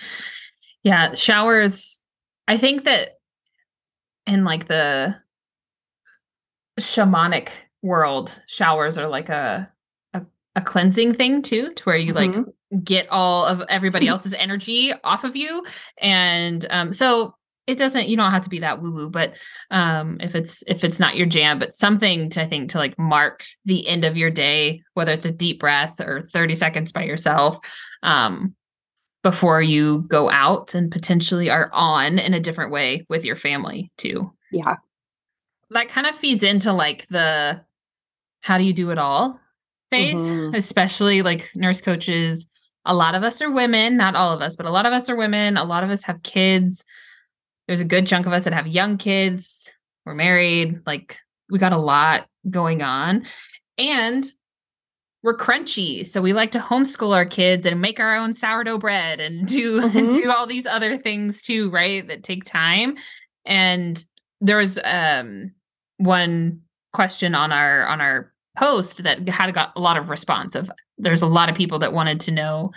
[0.83, 2.01] Yeah, showers
[2.49, 3.16] I think that
[4.27, 5.17] in like the
[6.81, 7.49] shamanic
[7.83, 9.71] world, showers are like a
[10.15, 10.23] a,
[10.55, 12.39] a cleansing thing too, to where you mm-hmm.
[12.43, 15.65] like get all of everybody else's energy off of you
[15.99, 17.35] and um so
[17.67, 19.35] it doesn't you don't have to be that woo woo but
[19.71, 22.99] um if it's if it's not your jam but something to i think to like
[22.99, 27.05] mark the end of your day whether it's a deep breath or 30 seconds by
[27.05, 27.59] yourself
[28.03, 28.55] um
[29.23, 33.91] before you go out and potentially are on in a different way with your family
[33.97, 34.77] too yeah
[35.71, 37.61] that kind of feeds into like the
[38.41, 39.41] how do you do it all
[39.91, 40.55] phase mm-hmm.
[40.55, 42.47] especially like nurse coaches
[42.87, 45.11] a lot of us are women, not all of us, but a lot of us
[45.11, 45.57] are women.
[45.57, 46.85] A lot of us have kids.
[47.67, 49.73] There's a good chunk of us that have young kids.
[50.07, 50.81] We're married.
[50.87, 51.19] Like
[51.51, 53.27] we got a lot going on.
[53.77, 54.25] And
[55.27, 56.07] we're crunchy.
[56.07, 59.81] So we like to homeschool our kids and make our own sourdough bread and do
[59.81, 59.99] mm-hmm.
[59.99, 62.07] and do all these other things too, right?
[62.07, 62.97] That take time.
[63.45, 64.03] And
[64.41, 65.53] there was um
[65.97, 66.61] one
[66.93, 71.23] question on our on our post that had got a lot of response of there's
[71.23, 72.71] a lot of people that wanted to know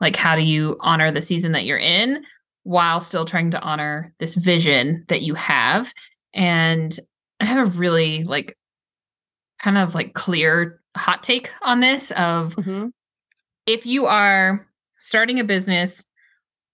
[0.00, 2.24] like how do you honor the season that you're in
[2.62, 5.92] while still trying to honor this vision that you have
[6.32, 6.98] and
[7.40, 8.56] i have a really like
[9.62, 12.88] kind of like clear hot take on this of mm-hmm.
[13.66, 16.04] if you are starting a business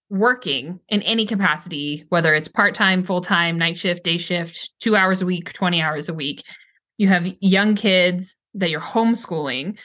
[0.09, 5.25] working in any capacity whether it's part-time full-time night shift day shift 2 hours a
[5.25, 6.43] week 20 hours a week
[6.97, 9.77] you have young kids that you're homeschooling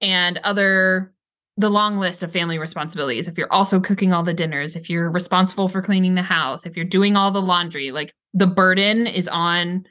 [0.00, 1.12] and other
[1.56, 5.10] the long list of family responsibilities if you're also cooking all the dinners if you're
[5.10, 9.28] responsible for cleaning the house if you're doing all the laundry like the burden is
[9.28, 9.84] on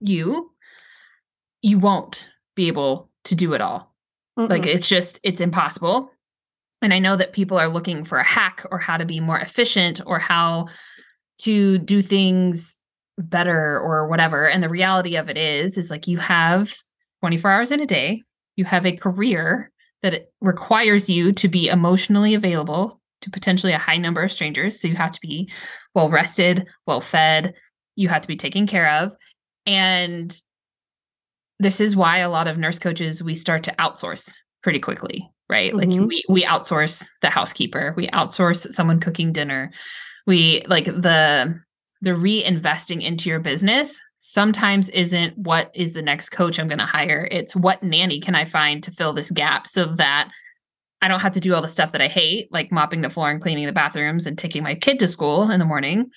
[0.00, 0.50] you
[1.62, 3.94] you won't be able to do it all
[4.38, 4.50] Mm-mm.
[4.50, 6.10] like it's just it's impossible
[6.82, 9.38] and i know that people are looking for a hack or how to be more
[9.38, 10.66] efficient or how
[11.38, 12.76] to do things
[13.18, 16.74] better or whatever and the reality of it is is like you have
[17.20, 18.22] 24 hours in a day.
[18.56, 19.70] You have a career
[20.02, 24.80] that requires you to be emotionally available to potentially a high number of strangers.
[24.80, 25.50] So you have to be
[25.94, 27.54] well rested, well fed,
[27.96, 29.16] you have to be taken care of.
[29.64, 30.40] And
[31.58, 35.72] this is why a lot of nurse coaches we start to outsource pretty quickly, right?
[35.72, 36.00] Mm-hmm.
[36.00, 39.72] Like we we outsource the housekeeper, we outsource someone cooking dinner.
[40.26, 41.60] We like the
[42.02, 46.84] the reinvesting into your business sometimes isn't what is the next coach I'm going to
[46.84, 47.28] hire.
[47.30, 50.32] It's what nanny can I find to fill this gap so that
[51.00, 53.30] I don't have to do all the stuff that I hate, like mopping the floor
[53.30, 56.10] and cleaning the bathrooms and taking my kid to school in the morning.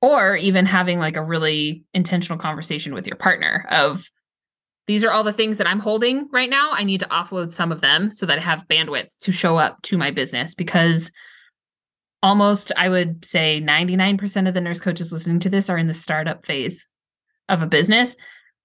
[0.00, 4.08] Or even having like a really intentional conversation with your partner of
[4.86, 6.70] these are all the things that I'm holding right now.
[6.72, 9.80] I need to offload some of them so that I have bandwidth to show up
[9.82, 11.10] to my business because
[12.22, 15.94] almost, I would say 99% of the nurse coaches listening to this are in the
[15.94, 16.86] startup phase
[17.48, 18.16] of a business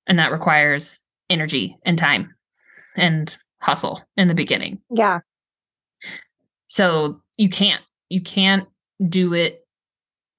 [0.08, 2.36] and that requires energy and time
[2.96, 4.82] and hustle in the beginning.
[4.90, 5.20] Yeah.
[6.68, 8.68] So you can't you can't
[9.08, 9.66] do it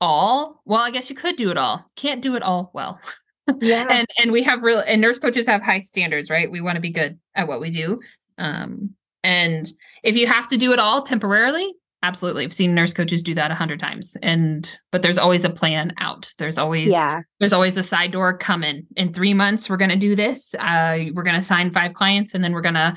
[0.00, 0.60] all.
[0.64, 1.84] Well, I guess you could do it all.
[1.96, 3.00] Can't do it all well.
[3.60, 3.86] Yeah.
[3.90, 6.50] and and we have real and nurse coaches have high standards, right?
[6.50, 7.98] We want to be good at what we do.
[8.38, 9.70] Um And
[10.02, 12.44] if you have to do it all temporarily, absolutely.
[12.44, 14.16] I've seen nurse coaches do that a hundred times.
[14.22, 16.32] And but there's always a plan out.
[16.38, 17.20] There's always yeah.
[17.38, 18.86] There's always a side door coming.
[18.96, 20.54] In three months, we're gonna do this.
[20.58, 22.96] Uh, we're gonna sign five clients, and then we're gonna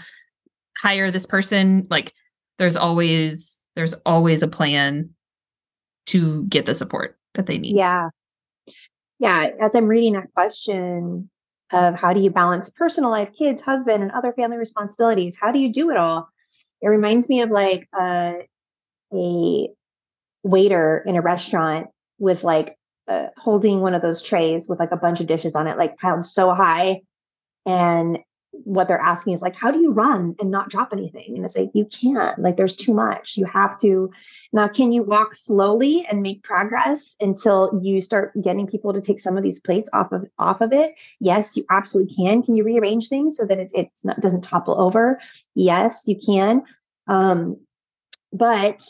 [0.78, 1.86] hire this person.
[1.90, 2.14] Like
[2.58, 5.10] there's always there's always a plan
[6.06, 7.76] to get the support that they need.
[7.76, 8.10] Yeah.
[9.20, 9.50] Yeah.
[9.62, 11.30] As I'm reading that question
[11.72, 15.60] of how do you balance personal life, kids, husband, and other family responsibilities, how do
[15.60, 16.28] you do it all?
[16.82, 18.34] It reminds me of like uh,
[19.14, 19.68] a
[20.44, 21.88] waiter in a restaurant
[22.20, 22.76] with like
[23.08, 25.98] uh, holding one of those trays with like a bunch of dishes on it, like
[25.98, 27.02] piled so high.
[27.66, 28.20] And
[28.54, 31.36] what they're asking is like, how do you run and not drop anything?
[31.36, 33.36] And it's like, you can't, like, there's too much.
[33.36, 34.12] You have to.
[34.52, 39.20] Now, can you walk slowly and make progress until you start getting people to take
[39.20, 40.94] some of these plates off of off of it?
[41.20, 42.44] Yes, you absolutely can.
[42.44, 45.20] Can you rearrange things so that it it's not, doesn't topple over?
[45.56, 46.64] Yes, you can.
[47.08, 47.58] Um,
[48.32, 48.84] but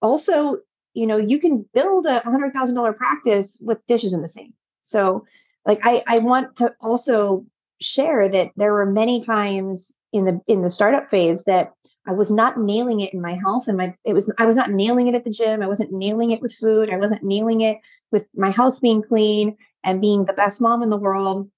[0.00, 0.58] also,
[0.94, 4.54] you know, you can build a hundred thousand dollar practice with dishes in the sink.
[4.84, 5.26] So,
[5.66, 7.46] like, I I want to also
[7.82, 11.72] share that there were many times in the in the startup phase that
[12.06, 14.70] I was not nailing it in my health and my it was I was not
[14.70, 15.62] nailing it at the gym.
[15.62, 16.90] I wasn't nailing it with food.
[16.90, 17.78] I wasn't nailing it
[18.10, 21.50] with my house being clean and being the best mom in the world.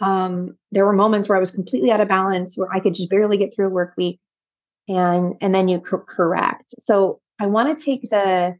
[0.00, 3.10] Um, there were moments where I was completely out of balance, where I could just
[3.10, 4.20] barely get through a work week,
[4.88, 6.74] and and then you correct.
[6.78, 8.56] So I want to take the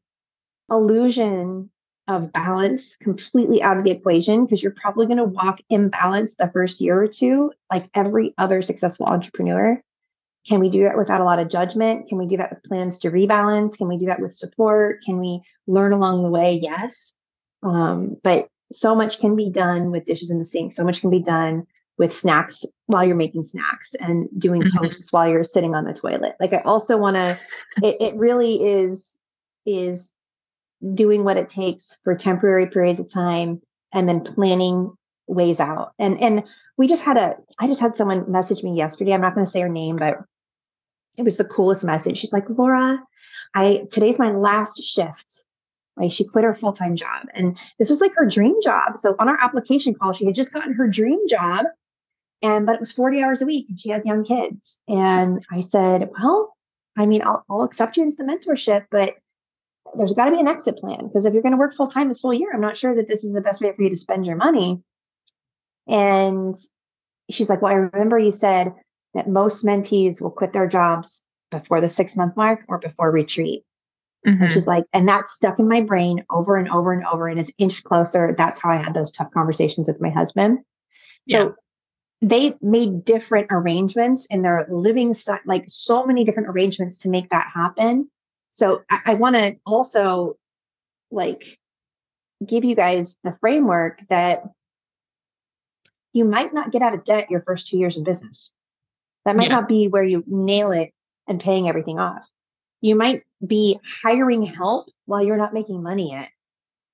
[0.71, 1.71] illusion
[2.11, 6.51] of balance completely out of the equation because you're probably going to walk imbalanced the
[6.53, 9.81] first year or two, like every other successful entrepreneur.
[10.49, 12.09] Can we do that without a lot of judgment?
[12.09, 13.79] Can we do that with plans to rebalance?
[13.79, 15.05] Can we do that with support?
[15.05, 16.59] Can we learn along the way?
[16.61, 17.13] Yes.
[17.63, 20.73] Um, but so much can be done with dishes in the sink.
[20.73, 21.65] So much can be done
[21.97, 24.79] with snacks while you're making snacks and doing mm-hmm.
[24.79, 26.35] posts while you're sitting on the toilet.
[26.41, 27.39] Like I also want to,
[27.85, 29.15] it, it really is,
[29.65, 30.10] is
[30.95, 33.61] doing what it takes for temporary periods of time
[33.93, 34.93] and then planning
[35.27, 35.93] ways out.
[35.99, 36.45] And and
[36.77, 39.13] we just had a I just had someone message me yesterday.
[39.13, 40.19] I'm not going to say her name, but
[41.17, 42.19] it was the coolest message.
[42.19, 42.99] She's like, "Laura,
[43.55, 45.45] I today's my last shift."
[45.97, 48.97] Like she quit her full-time job and this was like her dream job.
[48.97, 51.67] So on our application call, she had just gotten her dream job
[52.43, 54.79] and but it was 40 hours a week and she has young kids.
[54.89, 56.57] And I said, "Well,
[56.97, 59.17] I mean, I'll, I'll accept you into the mentorship, but
[59.97, 62.09] there's got to be an exit plan because if you're going to work full time
[62.09, 63.97] this whole year, I'm not sure that this is the best way for you to
[63.97, 64.81] spend your money.
[65.89, 66.55] And
[67.31, 68.73] she's like, Well, I remember you said
[69.15, 73.65] that most mentees will quit their jobs before the six month mark or before retreat.
[74.27, 74.43] Mm-hmm.
[74.43, 77.41] And she's like, and that's stuck in my brain over and over and over and
[77.41, 78.35] it's inched closer.
[78.37, 80.59] That's how I had those tough conversations with my husband.
[81.29, 81.49] So yeah.
[82.21, 85.15] they made different arrangements in their living,
[85.47, 88.11] like so many different arrangements to make that happen.
[88.51, 90.37] So I, I want to also
[91.11, 91.59] like
[92.45, 94.45] give you guys the framework that
[96.13, 98.51] you might not get out of debt your first two years in business.
[99.25, 99.57] That might yeah.
[99.57, 100.93] not be where you nail it
[101.29, 102.23] and paying everything off.
[102.81, 106.31] You might be hiring help while you're not making money yet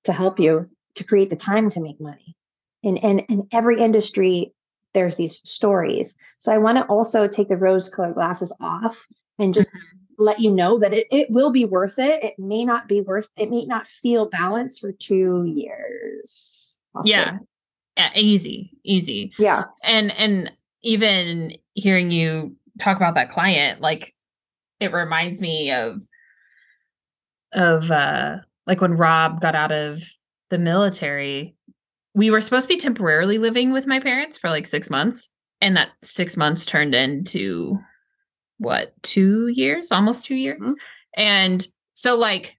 [0.03, 2.35] to help you to create the time to make money.
[2.83, 4.53] And and in every industry,
[4.93, 6.15] there's these stories.
[6.37, 9.07] So I want to also take the rose colored glasses off
[9.39, 12.23] and just mm-hmm let you know that it, it will be worth it.
[12.23, 16.79] It may not be worth it may not feel balanced for two years.
[17.03, 17.37] Yeah.
[17.95, 18.09] yeah.
[18.15, 18.71] Easy.
[18.83, 19.33] Easy.
[19.37, 19.65] Yeah.
[19.83, 20.51] And and
[20.81, 24.15] even hearing you talk about that client, like
[24.79, 26.01] it reminds me of
[27.53, 30.03] of uh like when Rob got out of
[30.49, 31.55] the military,
[32.13, 35.29] we were supposed to be temporarily living with my parents for like six months.
[35.61, 37.79] And that six months turned into
[38.57, 40.73] what two years almost two years mm-hmm.
[41.15, 42.57] and so like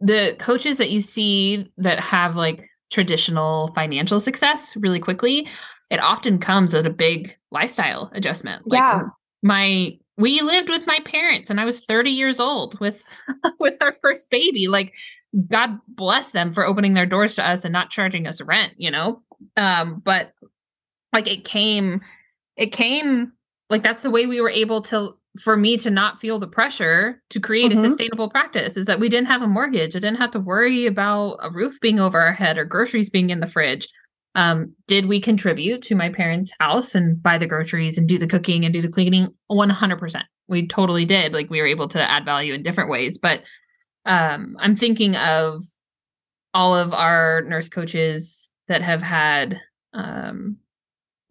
[0.00, 5.46] the coaches that you see that have like traditional financial success really quickly
[5.90, 9.02] it often comes at a big lifestyle adjustment like yeah.
[9.42, 13.02] my we lived with my parents and i was 30 years old with
[13.60, 14.92] with our first baby like
[15.48, 18.90] god bless them for opening their doors to us and not charging us rent you
[18.90, 19.22] know
[19.56, 20.32] um but
[21.12, 22.00] like it came
[22.56, 23.32] it came
[23.72, 27.22] like that's the way we were able to for me to not feel the pressure
[27.30, 27.82] to create mm-hmm.
[27.82, 29.96] a sustainable practice is that we didn't have a mortgage.
[29.96, 33.30] I didn't have to worry about a roof being over our head or groceries being
[33.30, 33.88] in the fridge.
[34.34, 38.26] Um, did we contribute to my parents' house and buy the groceries and do the
[38.26, 39.28] cooking and do the cleaning?
[39.50, 40.22] 100%.
[40.48, 41.32] We totally did.
[41.32, 43.16] Like we were able to add value in different ways.
[43.16, 43.42] But
[44.04, 45.62] um, I'm thinking of
[46.52, 49.58] all of our nurse coaches that have had
[49.94, 50.58] um,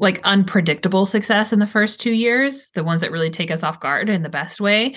[0.01, 3.79] like unpredictable success in the first two years, the ones that really take us off
[3.79, 4.95] guard in the best way.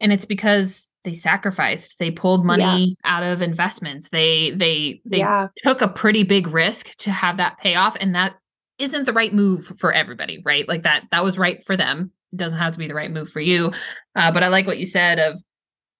[0.00, 1.98] And it's because they sacrificed.
[1.98, 3.16] They pulled money yeah.
[3.16, 4.08] out of investments.
[4.08, 5.48] They they they yeah.
[5.58, 7.96] took a pretty big risk to have that payoff.
[8.00, 8.36] And that
[8.78, 10.66] isn't the right move for everybody, right?
[10.66, 12.10] Like that that was right for them.
[12.32, 13.70] It doesn't have to be the right move for you.
[14.16, 15.42] Uh, but I like what you said of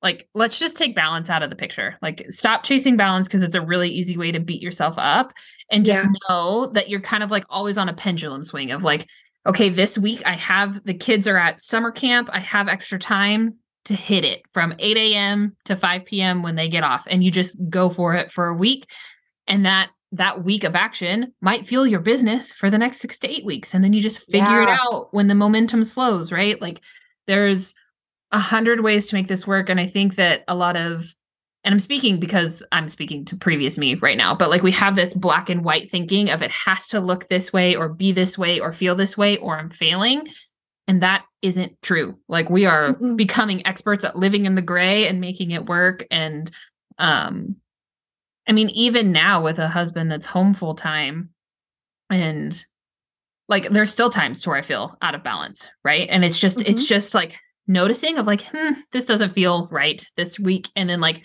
[0.03, 1.96] like let's just take balance out of the picture.
[2.01, 5.34] Like stop chasing balance because it's a really easy way to beat yourself up
[5.70, 6.12] and just yeah.
[6.28, 9.06] know that you're kind of like always on a pendulum swing of like,
[9.46, 12.28] okay, this week I have the kids are at summer camp.
[12.32, 15.56] I have extra time to hit it from 8 a.m.
[15.64, 16.42] to 5 p.m.
[16.42, 17.06] when they get off.
[17.08, 18.90] And you just go for it for a week.
[19.46, 23.28] And that that week of action might fuel your business for the next six to
[23.28, 23.74] eight weeks.
[23.74, 24.74] And then you just figure yeah.
[24.74, 26.60] it out when the momentum slows, right?
[26.60, 26.82] Like
[27.26, 27.74] there's
[28.32, 29.68] a hundred ways to make this work.
[29.68, 31.14] And I think that a lot of
[31.64, 34.94] and I'm speaking because I'm speaking to previous me right now, but like we have
[34.94, 38.38] this black and white thinking of it has to look this way or be this
[38.38, 40.28] way or feel this way or I'm failing.
[40.86, 42.18] And that isn't true.
[42.28, 43.16] Like we are mm-hmm.
[43.16, 46.06] becoming experts at living in the gray and making it work.
[46.11, 46.50] And
[46.98, 47.56] um,
[48.48, 51.30] I mean, even now with a husband that's home full time
[52.09, 52.64] and
[53.48, 56.09] like there's still times to where I feel out of balance, right?
[56.09, 56.70] And it's just, mm-hmm.
[56.70, 60.68] it's just like noticing of like, hmm, this doesn't feel right this week.
[60.76, 61.24] And then like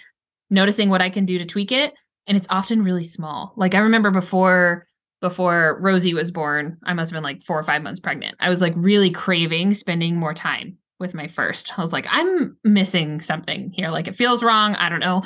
[0.54, 1.94] noticing what I can do to tweak it.
[2.28, 3.54] And it's often really small.
[3.58, 4.88] Like I remember before
[5.20, 8.36] before Rosie was born, I must have been like four or five months pregnant.
[8.42, 11.78] I was like really craving spending more time with my first.
[11.78, 13.90] I was like, I'm missing something here.
[13.90, 14.76] Like it feels wrong.
[14.76, 15.24] I don't know.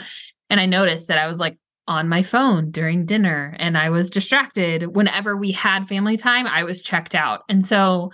[0.49, 1.57] And I noticed that I was like
[1.88, 4.95] on my phone during dinner and I was distracted.
[4.95, 7.41] Whenever we had family time, I was checked out.
[7.49, 8.11] And so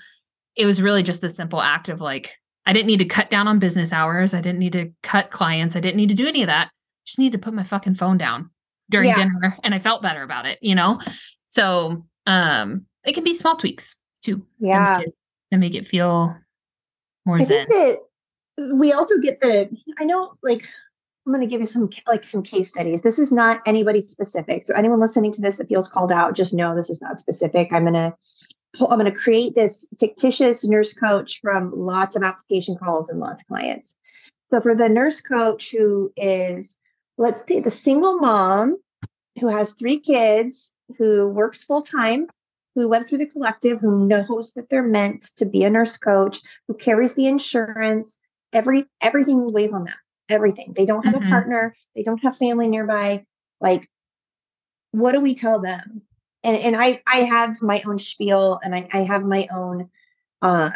[0.55, 3.49] it was really just the simple act of like, I didn't need to cut down
[3.49, 4.33] on business hours.
[4.33, 5.75] I didn't need to cut clients.
[5.75, 6.69] I didn't need to do any of that
[7.05, 8.49] just need to put my fucking phone down
[8.89, 9.15] during yeah.
[9.15, 10.99] dinner and I felt better about it, you know?
[11.49, 14.45] So um it can be small tweaks too.
[14.59, 14.97] Yeah.
[14.97, 15.15] To make it,
[15.51, 16.35] to make it feel
[17.25, 17.65] more I zen.
[17.65, 17.99] Think
[18.57, 20.67] that we also get the I know like
[21.25, 23.01] I'm going to give you some like some case studies.
[23.01, 24.65] This is not anybody specific.
[24.65, 27.69] So anyone listening to this that feels called out, just know this is not specific.
[27.71, 28.13] I'm going to
[28.81, 33.41] I'm going to create this fictitious nurse coach from lots of application calls and lots
[33.41, 33.95] of clients.
[34.49, 36.75] So for the nurse coach who is
[37.17, 38.77] let's say the single mom
[39.39, 42.27] who has three kids, who works full time,
[42.75, 46.41] who went through the collective, who knows that they're meant to be a nurse coach,
[46.67, 48.17] who carries the insurance,
[48.51, 49.95] every everything weighs on them.
[50.29, 50.73] Everything.
[50.75, 51.27] They don't have mm-hmm.
[51.27, 53.25] a partner, they don't have family nearby.
[53.59, 53.89] Like,
[54.91, 56.01] what do we tell them?
[56.43, 59.89] And and I I have my own spiel and I, I have my own
[60.41, 60.71] uh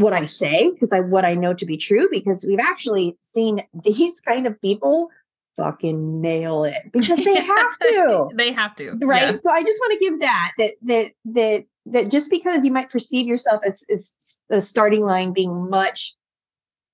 [0.00, 3.62] what I say because I what I know to be true because we've actually seen
[3.84, 5.10] these kind of people
[5.56, 8.30] fucking nail it because they have to.
[8.34, 8.92] they have to.
[9.02, 9.22] Right.
[9.22, 9.36] Yeah.
[9.36, 12.90] So I just want to give that that that that that just because you might
[12.90, 14.14] perceive yourself as, as
[14.48, 16.14] the starting line being much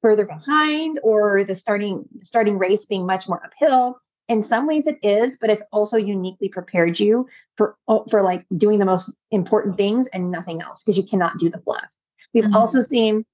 [0.02, 3.98] further behind or the starting starting race being much more uphill
[4.28, 7.26] in some ways it is but it's also uniquely prepared you
[7.56, 7.76] for
[8.10, 11.58] for like doing the most important things and nothing else because you cannot do the
[11.58, 11.86] fluff
[12.36, 12.54] We've mm-hmm.
[12.54, 13.24] also seen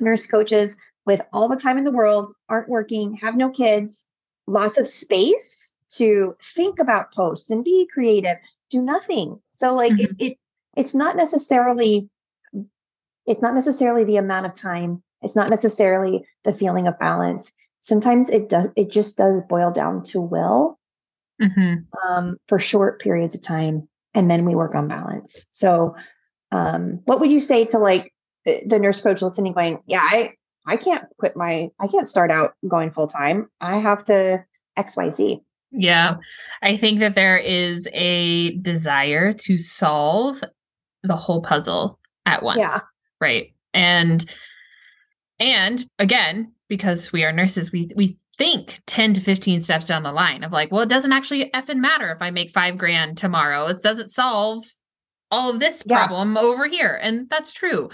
[0.00, 0.76] nurse coaches
[1.06, 4.04] with all the time in the world, aren't working, have no kids,
[4.46, 8.36] lots of space to think about posts and be creative,
[8.68, 9.40] do nothing.
[9.54, 10.12] So like mm-hmm.
[10.18, 10.38] it, it
[10.76, 12.10] it's not necessarily
[13.24, 15.02] it's not necessarily the amount of time.
[15.22, 17.50] It's not necessarily the feeling of balance.
[17.80, 20.78] Sometimes it does it just does boil down to will
[21.40, 21.76] mm-hmm.
[22.06, 23.88] um, for short periods of time.
[24.12, 25.46] And then we work on balance.
[25.50, 25.96] So
[26.52, 28.12] um, what would you say to like
[28.44, 30.34] the nurse coach listening going, yeah, I,
[30.66, 33.50] I can't quit my, I can't start out going full time.
[33.60, 34.44] I have to
[34.78, 35.40] XYZ.
[35.70, 36.16] Yeah.
[36.62, 40.42] I think that there is a desire to solve
[41.02, 42.58] the whole puzzle at once.
[42.58, 42.78] Yeah.
[43.20, 43.54] Right.
[43.72, 44.24] And,
[45.38, 50.12] and again, because we are nurses, we, we think 10 to 15 steps down the
[50.12, 53.66] line of like, well, it doesn't actually effing matter if I make five grand tomorrow.
[53.66, 54.64] It doesn't solve
[55.30, 56.40] all of this problem yeah.
[56.42, 56.98] over here.
[57.02, 57.90] And that's true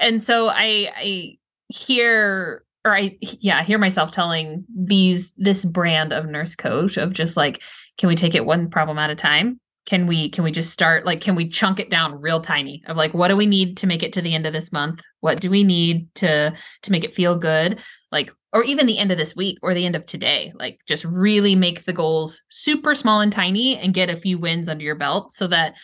[0.00, 1.38] and so I I
[1.68, 7.12] hear or I yeah, I hear myself telling these this brand of nurse coach of
[7.12, 7.62] just like,
[7.98, 9.60] can we take it one problem at a time?
[9.86, 12.96] Can we can we just start like can we chunk it down real tiny of
[12.96, 15.02] like what do we need to make it to the end of this month?
[15.20, 17.80] What do we need to to make it feel good?
[18.10, 20.52] Like or even the end of this week or the end of today.
[20.56, 24.68] Like just really make the goals super small and tiny and get a few wins
[24.68, 25.76] under your belt so that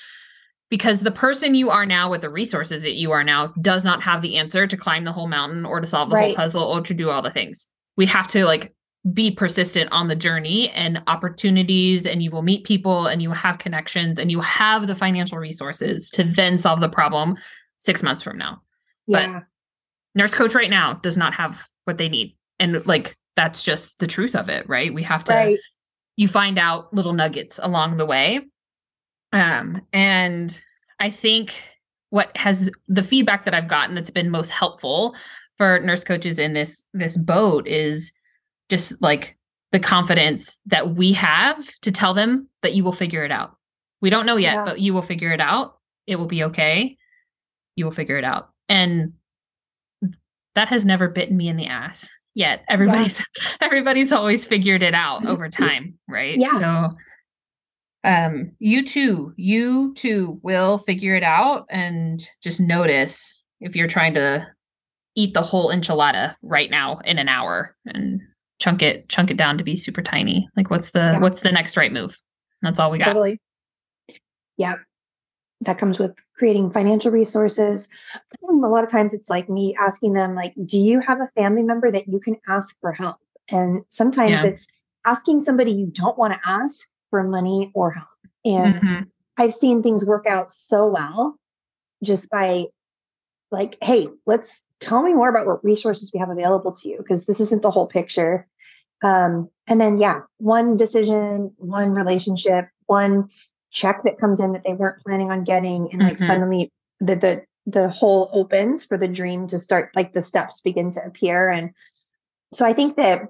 [0.69, 4.03] because the person you are now with the resources that you are now does not
[4.03, 6.27] have the answer to climb the whole mountain or to solve the right.
[6.27, 7.69] whole puzzle or to do all the things.
[7.97, 8.75] We have to like
[9.13, 13.59] be persistent on the journey and opportunities and you will meet people and you have
[13.59, 17.37] connections and you have the financial resources to then solve the problem
[17.79, 18.61] 6 months from now.
[19.07, 19.33] Yeah.
[19.33, 19.45] But
[20.17, 22.37] nurse coach right now does not have what they need.
[22.59, 24.93] And like that's just the truth of it, right?
[24.93, 25.59] We have to right.
[26.17, 28.41] you find out little nuggets along the way.
[29.37, 30.61] Um and
[30.99, 31.63] I think
[32.11, 35.15] what has the feedback that I've gotten that's been most helpful
[35.59, 38.13] for nurse coaches in this this boat is
[38.69, 39.37] just like
[39.73, 43.57] the confidence that we have to tell them that you will figure it out.
[44.01, 44.65] We don't know yet, yeah.
[44.65, 45.79] but you will figure it out.
[46.07, 46.97] It will be okay.
[47.75, 48.51] You will figure it out.
[48.69, 49.15] And
[50.55, 52.65] that has never bitten me in the ass yet.
[52.69, 53.51] Everybody's yeah.
[53.61, 56.37] everybody's always figured it out over time, right?
[56.37, 56.59] Yeah.
[56.59, 56.97] So
[58.07, 64.15] um you too, you too will figure it out and just notice if you're trying
[64.15, 64.47] to
[65.17, 68.21] eat the whole enchilada right now in an hour and
[68.59, 70.49] chunk it chunk it down to be super tiny.
[70.57, 71.19] Like what's the yeah.
[71.19, 72.17] what's the next right move?
[72.63, 73.07] That's all we got.
[73.07, 73.41] Totally.
[74.57, 74.77] Yeah.
[75.63, 77.89] That comes with creating financial resources.
[78.49, 81.63] A lot of times it's like me asking them like do you have a family
[81.63, 83.17] member that you can ask for help?
[83.51, 84.45] And sometimes yeah.
[84.45, 84.67] it's
[85.07, 86.87] asking somebody you don't want to ask
[87.17, 88.09] for money or help
[88.45, 89.03] and mm-hmm.
[89.39, 91.35] i've seen things work out so well
[92.05, 92.67] just by
[93.51, 97.25] like hey let's tell me more about what resources we have available to you because
[97.25, 98.47] this isn't the whole picture
[99.03, 103.31] um, and then yeah one decision one relationship one
[103.71, 106.27] check that comes in that they weren't planning on getting and like mm-hmm.
[106.27, 110.91] suddenly the the the hole opens for the dream to start like the steps begin
[110.91, 111.71] to appear and
[112.53, 113.23] so i think that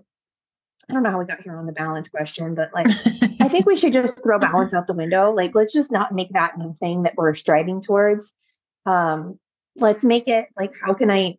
[0.91, 2.89] i don't know how we got here on the balance question but like
[3.57, 5.33] think we should just throw balance out the window.
[5.33, 8.33] Like let's just not make that the thing that we're striving towards.
[8.85, 9.39] Um
[9.77, 11.37] let's make it like how can i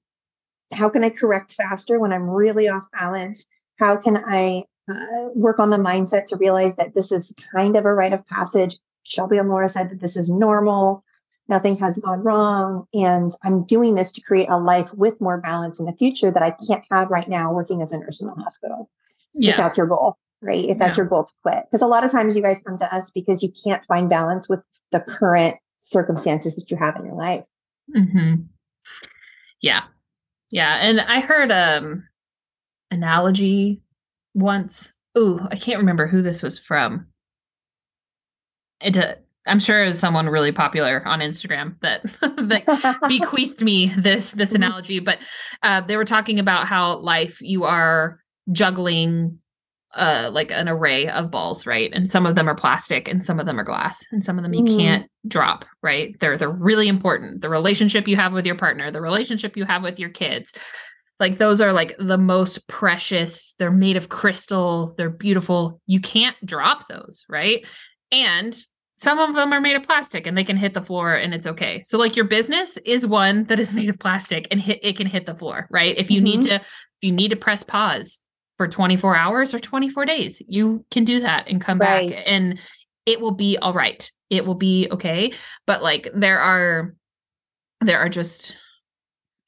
[0.72, 3.46] how can i correct faster when i'm really off balance?
[3.78, 7.86] How can i uh, work on the mindset to realize that this is kind of
[7.86, 8.78] a rite of passage?
[9.04, 11.04] Shelby and laura said that this is normal.
[11.48, 12.88] Nothing has gone wrong.
[12.94, 16.44] And i'm doing this to create a life with more balance in the future that
[16.44, 18.90] i can't have right now working as a nurse in the hospital.
[19.36, 19.52] Yeah.
[19.52, 21.02] if that's your goal right if that's yeah.
[21.02, 23.42] your goal to quit because a lot of times you guys come to us because
[23.42, 24.60] you can't find balance with
[24.92, 27.44] the current circumstances that you have in your life
[27.96, 28.44] Mm-hmm.
[29.62, 29.84] Yeah.
[30.52, 30.76] Yeah.
[30.82, 32.08] And I heard um
[32.92, 33.82] analogy
[34.34, 34.94] once.
[35.18, 37.08] Ooh, I can't remember who this was from.
[38.82, 39.16] It uh,
[39.46, 44.50] I'm sure it was someone really popular on Instagram that that bequeathed me this this
[44.50, 44.64] mm-hmm.
[44.64, 45.00] analogy.
[45.00, 45.20] But
[45.64, 48.20] uh, they were talking about how life you are
[48.52, 49.40] juggling
[49.96, 51.92] uh like an array of balls right?
[51.94, 54.44] And some of them are plastic and some of them are glass and some of
[54.44, 54.78] them you mm.
[54.78, 56.16] can't drop right?
[56.20, 57.42] They're they're really important.
[57.42, 60.54] The relationship you have with your partner the relationship you have with your kids
[61.20, 63.56] like those are like the most precious.
[63.58, 64.94] They're made of crystal.
[64.98, 65.82] They're beautiful.
[65.88, 67.66] You can't drop those right?
[68.12, 68.58] And
[68.94, 71.46] some of them are made of plastic and they can hit the floor and it's
[71.46, 71.84] okay.
[71.86, 75.08] So like your business is one that is made of plastic and hit it can
[75.08, 75.98] hit the floor right?
[75.98, 76.40] If you mm-hmm.
[76.40, 76.64] need to if
[77.02, 78.20] you need to press pause
[78.58, 80.42] for 24 hours or 24 days.
[80.48, 82.10] You can do that and come right.
[82.10, 82.60] back and
[83.06, 84.10] it will be all right.
[84.30, 85.32] It will be okay.
[85.66, 86.96] But like there are
[87.82, 88.56] there are just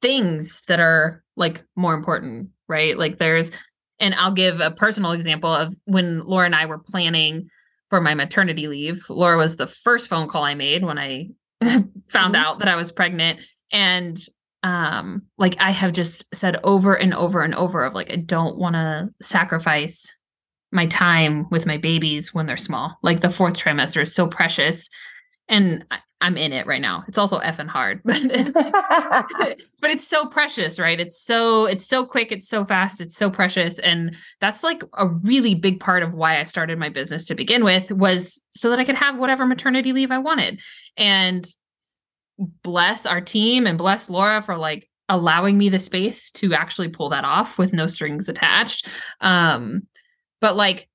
[0.02, 2.98] things that are like more important, right?
[2.98, 3.52] Like there's
[4.00, 7.50] and I'll give a personal example of when Laura and I were planning
[7.90, 9.04] for my maternity leave.
[9.10, 11.30] Laura was the first phone call I made when I
[11.62, 12.36] found mm-hmm.
[12.36, 13.42] out that I was pregnant
[13.72, 14.18] and
[14.64, 18.58] um like i have just said over and over and over of like i don't
[18.58, 20.14] want to sacrifice
[20.72, 22.98] my time with my babies when they're small.
[23.02, 24.90] Like the fourth trimester is so precious
[25.48, 27.04] and I, am in it right now.
[27.08, 31.00] It's also effing hard but it's, but it's so precious right?
[31.00, 35.08] It's so it's so quick it's so fast it's so precious and that's like a
[35.08, 38.80] really big part of why i started my business to begin with was so that
[38.80, 40.62] i could have whatever maternity leave i wanted.
[40.98, 41.48] And
[42.64, 47.10] bless our team and bless Laura for like allowing me the space to actually pull
[47.10, 48.88] that off with no strings attached.
[49.22, 49.88] Um,
[50.40, 50.88] but like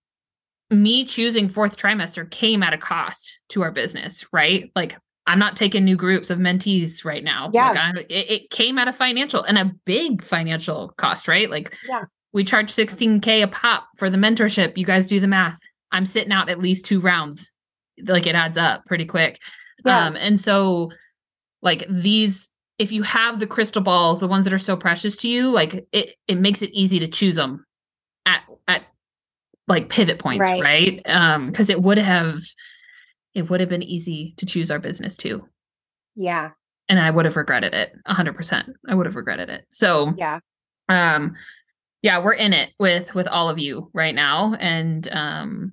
[0.71, 4.71] me choosing fourth trimester came at a cost to our business, right?
[4.75, 7.51] Like I'm not taking new groups of mentees right now.
[7.53, 7.93] Yeah.
[7.95, 11.51] Like it, it, came at a financial and a big financial cost, right?
[11.51, 12.05] Like yeah.
[12.33, 14.77] we charge 16K a pop for the mentorship.
[14.77, 15.59] You guys do the math.
[15.93, 17.53] I'm sitting out at least two rounds.
[18.03, 19.41] Like it adds up pretty quick.
[19.85, 20.07] Yeah.
[20.07, 20.91] Um, and so
[21.65, 22.49] like these
[22.79, 25.87] if you have the crystal balls the ones that are so precious to you like
[25.93, 27.65] it it makes it easy to choose them
[28.27, 28.83] at at
[29.67, 31.03] like pivot points right, right?
[31.07, 32.41] um because it would have
[33.35, 35.45] it would have been easy to choose our business too.
[36.15, 36.51] Yeah.
[36.89, 39.65] And i would have regretted it 100% i would have regretted it.
[39.71, 40.39] So yeah.
[40.89, 41.35] um
[42.05, 45.73] yeah, we're in it with with all of you right now, and um,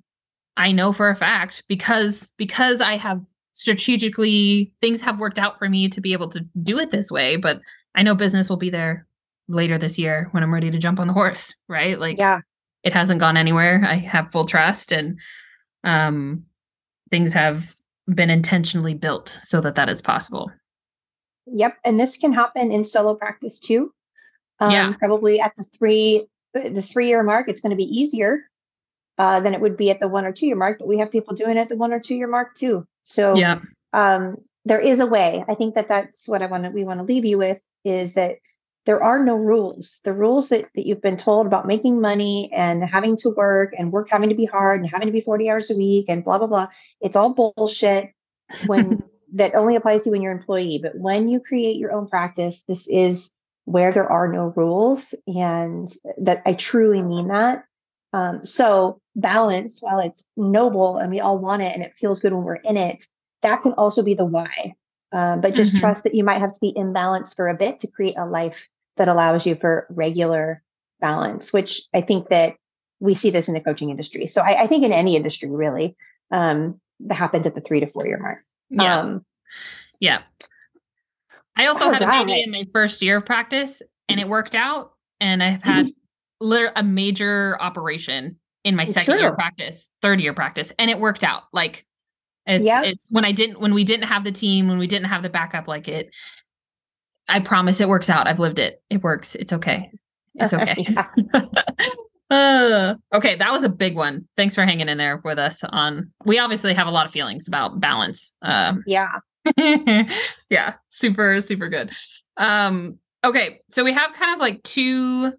[0.56, 3.20] I know for a fact because because I have
[3.54, 7.38] strategically things have worked out for me to be able to do it this way.
[7.38, 7.62] But
[7.96, 9.08] I know business will be there
[9.48, 12.00] later this year when I'm ready to jump on the horse, right?
[12.00, 12.40] Like, yeah,
[12.84, 13.82] it hasn't gone anywhere.
[13.86, 15.20] I have full trust, and
[15.84, 16.46] um,
[17.10, 17.76] things have
[18.08, 20.52] been intentionally built so that that is possible.
[21.48, 23.94] Yep, and this can happen in solo practice too.
[24.60, 24.94] Um, yeah.
[25.00, 28.42] Probably at the three the three year mark, it's going to be easier
[29.18, 30.80] uh, than it would be at the one or two year mark.
[30.80, 32.88] But we have people doing it at the one or two year mark too.
[33.04, 33.60] So yeah,
[33.94, 35.44] um, there is a way.
[35.48, 38.14] I think that that's what I want to we want to leave you with is
[38.14, 38.38] that
[38.86, 40.00] there are no rules.
[40.04, 43.92] The rules that, that you've been told about making money and having to work and
[43.92, 46.38] work having to be hard and having to be 40 hours a week and blah
[46.38, 46.68] blah blah.
[47.00, 48.12] It's all bullshit
[48.66, 49.04] when
[49.34, 50.80] that only applies to you when you're an employee.
[50.82, 53.30] But when you create your own practice, this is
[53.66, 55.14] where there are no rules.
[55.28, 57.66] And that I truly mean that.
[58.14, 62.34] Um, so balance, while it's noble and we all want it and it feels good
[62.34, 63.06] when we're in it,
[63.42, 64.76] that can also be the why.
[65.14, 65.80] Um, but just mm-hmm.
[65.80, 68.26] trust that you might have to be in balance for a bit to create a
[68.26, 70.62] life that allows you for regular
[71.00, 72.56] balance, which I think that
[73.00, 74.28] we see this in the coaching industry.
[74.28, 75.96] So I, I think in any industry really,
[76.32, 78.40] um, that happens at the three to four year mark.
[78.70, 79.00] Yeah.
[79.00, 79.26] Um,
[80.00, 80.22] yeah.
[81.58, 84.56] I also oh, had a baby in my first year of practice and it worked
[84.56, 84.94] out.
[85.20, 85.88] And I've had
[86.42, 91.44] a major operation in my second year practice, third year practice, and it worked out.
[91.54, 91.86] Like
[92.46, 92.86] it's yep.
[92.86, 95.30] it's when I didn't when we didn't have the team, when we didn't have the
[95.30, 96.14] backup like it.
[97.28, 98.28] I promise it works out.
[98.28, 98.82] I've lived it.
[98.90, 99.36] It works.
[99.36, 99.92] It's okay.
[100.36, 100.86] It's okay.
[102.30, 104.28] uh, okay, that was a big one.
[104.36, 107.48] Thanks for hanging in there with us on we obviously have a lot of feelings
[107.48, 108.34] about balance.
[108.42, 109.18] Um, yeah.
[110.50, 111.92] yeah, super super good.
[112.38, 115.34] Um okay, so we have kind of like two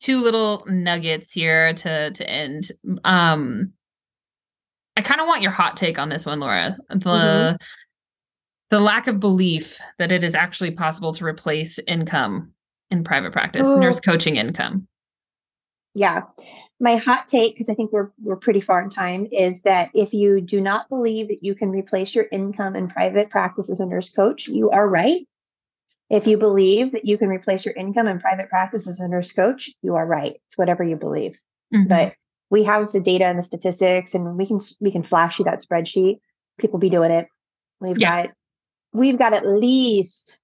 [0.00, 2.70] two little nuggets here to to end.
[3.04, 3.72] Um
[4.96, 6.76] I kind of want your hot take on this one, Laura.
[6.88, 7.56] The mm-hmm.
[8.70, 12.52] the lack of belief that it is actually possible to replace income
[12.90, 14.86] in private practice, nurse coaching income.
[15.94, 16.22] Yeah.
[16.78, 20.12] My hot take, because I think we're we're pretty far in time, is that if
[20.12, 23.86] you do not believe that you can replace your income in private practice as a
[23.86, 25.26] nurse coach, you are right.
[26.08, 29.32] If you believe that you can replace your income in private practice as a nurse
[29.32, 30.36] coach, you are right.
[30.46, 31.36] It's whatever you believe.
[31.74, 31.88] Mm-hmm.
[31.88, 32.14] But
[32.50, 35.62] we have the data and the statistics and we can we can flash you that
[35.62, 36.20] spreadsheet
[36.58, 37.28] people be doing it
[37.80, 38.22] we've yeah.
[38.22, 38.34] got
[38.92, 40.38] we've got at least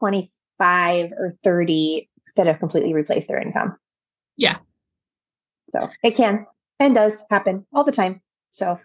[0.00, 3.76] 25 or 30 that have completely replaced their income
[4.36, 4.58] yeah
[5.74, 6.46] so it can
[6.78, 8.20] and does happen all the time
[8.50, 8.78] so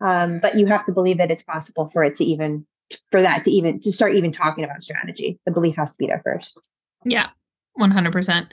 [0.00, 2.66] um, but you have to believe that it's possible for it to even
[3.10, 6.06] for that to even to start even talking about strategy the belief has to be
[6.06, 6.58] there first
[7.04, 7.28] yeah
[7.78, 8.46] 100%.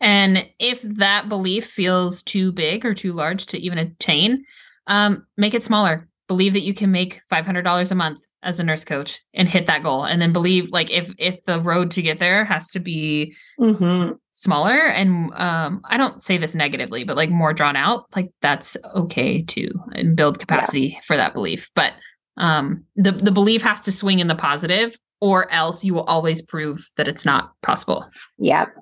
[0.00, 4.44] And if that belief feels too big or too large to even attain,
[4.86, 6.08] um, make it smaller.
[6.28, 9.82] Believe that you can make $500 a month as a nurse coach and hit that
[9.82, 10.04] goal.
[10.04, 14.12] And then believe like if if the road to get there has to be mm-hmm.
[14.32, 18.76] smaller and um, I don't say this negatively, but like more drawn out, like that's
[18.94, 21.00] okay too and build capacity yeah.
[21.06, 21.70] for that belief.
[21.74, 21.94] But
[22.36, 26.42] um, the the belief has to swing in the positive or else you will always
[26.42, 28.06] prove that it's not possible.
[28.38, 28.74] Yep.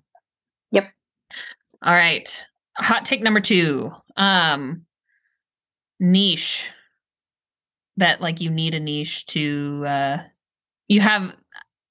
[0.73, 0.91] Yep.
[1.83, 2.45] All right.
[2.77, 3.91] Hot take number 2.
[4.17, 4.83] Um
[6.01, 6.71] niche
[7.97, 10.19] that like you need a niche to uh
[10.89, 11.35] you have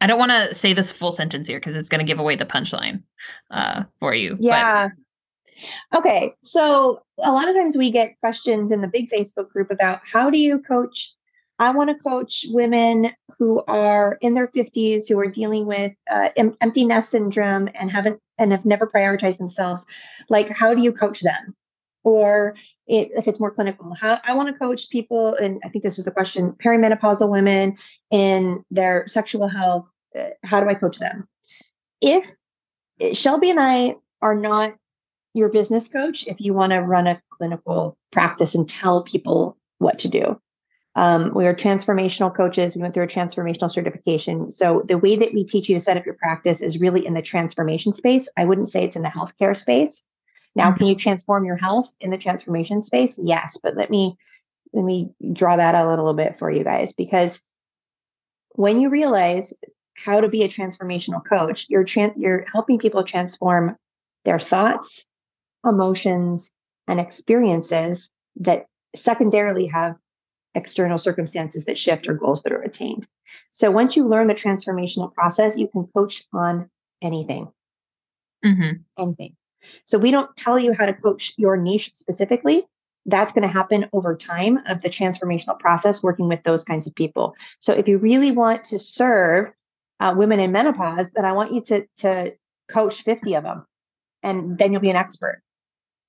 [0.01, 2.35] I don't want to say this full sentence here because it's going to give away
[2.35, 3.03] the punchline
[3.51, 4.35] uh for you.
[4.39, 4.89] Yeah.
[5.91, 5.99] But...
[5.99, 6.33] Okay.
[6.43, 10.29] So a lot of times we get questions in the big Facebook group about how
[10.29, 11.13] do you coach
[11.59, 16.29] I want to coach women who are in their 50s who are dealing with uh,
[16.35, 19.85] em- empty nest syndrome and haven't and have never prioritized themselves.
[20.29, 21.55] Like, how do you coach them?
[22.03, 22.55] Or
[22.87, 25.99] it, if it's more clinical, how I want to coach people, and I think this
[25.99, 27.77] is the question: perimenopausal women
[28.11, 29.85] in their sexual health.
[30.17, 31.27] Uh, how do I coach them?
[32.01, 32.29] If
[33.13, 34.75] Shelby and I are not
[35.33, 39.99] your business coach, if you want to run a clinical practice and tell people what
[39.99, 40.39] to do,
[40.95, 42.75] um, we are transformational coaches.
[42.75, 44.51] We went through a transformational certification.
[44.51, 47.15] So the way that we teach you to set up your practice is really in
[47.15, 48.29] the transformation space.
[48.37, 50.03] I wouldn't say it's in the healthcare space.
[50.55, 50.77] Now, mm-hmm.
[50.77, 53.17] can you transform your health in the transformation space?
[53.17, 54.17] Yes, but let me
[54.71, 57.39] let me draw that out a little bit for you guys because
[58.55, 59.53] when you realize
[59.95, 63.77] how to be a transformational coach, you're trans- you're helping people transform
[64.25, 65.05] their thoughts,
[65.65, 66.51] emotions,
[66.87, 69.95] and experiences that secondarily have
[70.55, 73.07] external circumstances that shift or goals that are attained.
[73.51, 76.69] So once you learn the transformational process, you can coach on
[77.01, 77.51] anything.
[78.45, 78.81] Mm-hmm.
[78.97, 79.35] Anything.
[79.85, 82.65] So we don't tell you how to coach your niche specifically.
[83.05, 86.95] That's going to happen over time of the transformational process working with those kinds of
[86.95, 87.35] people.
[87.59, 89.51] So if you really want to serve
[89.99, 92.33] uh, women in menopause, then I want you to to
[92.69, 93.65] coach 50 of them
[94.21, 95.41] and then you'll be an expert.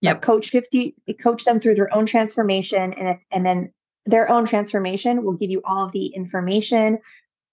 [0.00, 0.20] Yep.
[0.20, 3.72] coach 50 coach them through their own transformation and if, and then
[4.06, 6.98] their own transformation will give you all of the information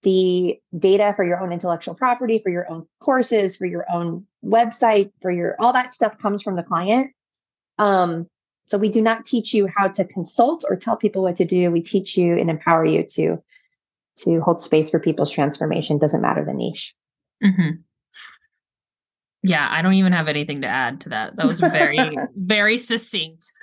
[0.02, 5.10] the data for your own intellectual property for your own courses for your own website
[5.20, 7.12] for your all that stuff comes from the client
[7.78, 8.26] um,
[8.66, 11.70] so we do not teach you how to consult or tell people what to do
[11.70, 13.42] we teach you and empower you to
[14.16, 16.94] to hold space for people's transformation doesn't matter the niche
[17.42, 17.70] Mm-hmm.
[19.44, 21.34] Yeah, I don't even have anything to add to that.
[21.36, 23.52] That was very, very succinct.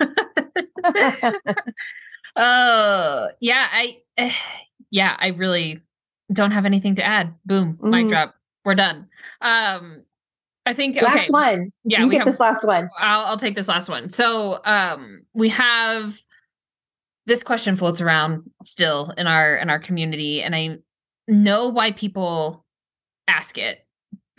[2.36, 3.98] uh yeah, I
[4.90, 5.80] yeah, I really
[6.32, 7.34] don't have anything to add.
[7.44, 7.90] Boom, mm.
[7.90, 8.34] mic drop.
[8.64, 9.08] We're done.
[9.40, 10.04] Um
[10.66, 11.30] I think last okay.
[11.30, 11.72] one.
[11.84, 12.88] Yeah, you we get have, this last one.
[12.98, 14.08] I'll I'll take this last one.
[14.08, 16.18] So um we have
[17.26, 20.78] this question floats around still in our in our community and I
[21.28, 22.64] know why people
[23.28, 23.78] ask it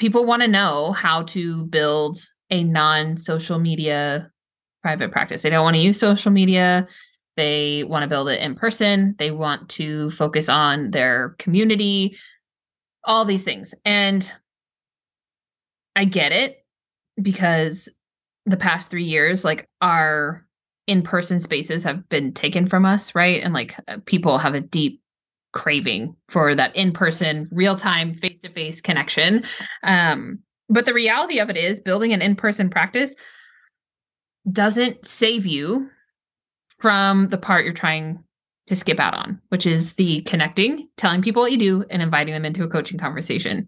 [0.02, 2.18] people want to know how to build
[2.50, 4.32] a non-social media
[4.82, 5.44] private practice.
[5.44, 6.88] They don't want to use social media.
[7.38, 9.16] They want to build it in person.
[9.18, 12.18] They want to focus on their community,
[13.04, 13.74] all these things.
[13.86, 14.32] And
[15.96, 16.66] I get it
[17.22, 17.90] because
[18.46, 20.46] the past 3 years like our
[20.88, 23.42] in-person spaces have been taken from us, right?
[23.44, 25.02] And like uh, people have a deep
[25.54, 29.44] craving for that in-person real-time face-to-face connection
[29.84, 33.16] um, but the reality of it is building an in-person practice
[34.52, 35.90] doesn't save you
[36.82, 38.24] from the part you're trying
[38.68, 42.34] to skip out on which is the connecting telling people what you do and inviting
[42.34, 43.68] them into a coaching conversation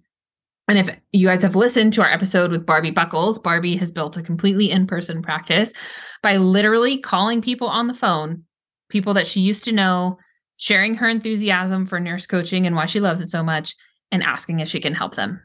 [0.68, 4.16] and if you guys have listened to our episode with Barbie Buckles, Barbie has built
[4.16, 5.74] a completely in person practice
[6.22, 8.44] by literally calling people on the phone,
[8.90, 10.18] people that she used to know,
[10.56, 13.76] sharing her enthusiasm for nurse coaching and why she loves it so much,
[14.12, 15.42] and asking if she can help them.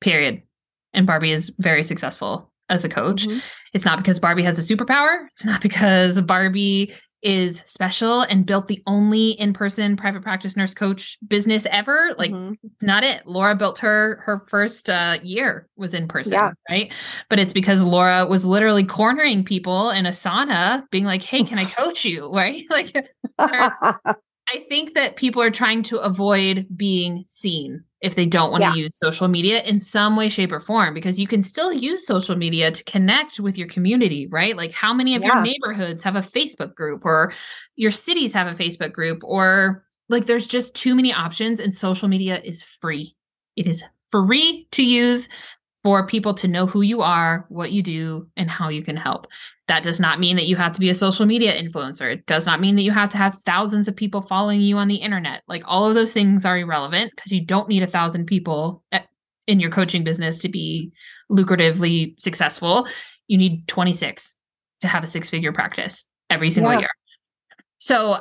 [0.00, 0.42] Period.
[0.92, 3.26] And Barbie is very successful as a coach.
[3.26, 3.38] Mm-hmm.
[3.72, 5.26] It's not because Barbie has a superpower.
[5.32, 6.92] It's not because Barbie
[7.22, 12.54] is special and built the only in-person private practice nurse coach business ever like mm-hmm.
[12.62, 16.52] it's not it laura built her her first uh, year was in person yeah.
[16.70, 16.92] right
[17.28, 21.58] but it's because laura was literally cornering people in a sauna being like hey can
[21.58, 22.94] i coach you right like
[24.52, 28.70] I think that people are trying to avoid being seen if they don't want to
[28.70, 28.74] yeah.
[28.76, 32.36] use social media in some way, shape, or form, because you can still use social
[32.36, 34.56] media to connect with your community, right?
[34.56, 35.34] Like, how many of yeah.
[35.34, 37.32] your neighborhoods have a Facebook group, or
[37.76, 42.08] your cities have a Facebook group, or like there's just too many options, and social
[42.08, 43.16] media is free.
[43.56, 45.28] It is free to use
[45.84, 49.26] for people to know who you are, what you do, and how you can help.
[49.68, 52.12] That does not mean that you have to be a social media influencer.
[52.12, 54.88] It does not mean that you have to have thousands of people following you on
[54.88, 55.42] the internet.
[55.46, 59.06] Like all of those things are irrelevant because you don't need a thousand people at,
[59.46, 60.92] in your coaching business to be
[61.30, 62.88] lucratively successful.
[63.28, 64.34] You need 26
[64.80, 66.80] to have a six figure practice every single yeah.
[66.80, 66.90] year.
[67.78, 68.16] So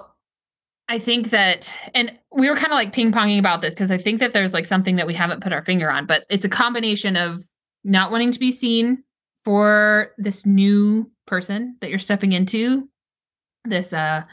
[0.90, 3.98] I think that, and we were kind of like ping ponging about this because I
[3.98, 6.50] think that there's like something that we haven't put our finger on, but it's a
[6.50, 7.42] combination of
[7.84, 9.04] not wanting to be seen
[9.44, 12.90] for this new person that you're stepping into
[13.66, 14.24] this uh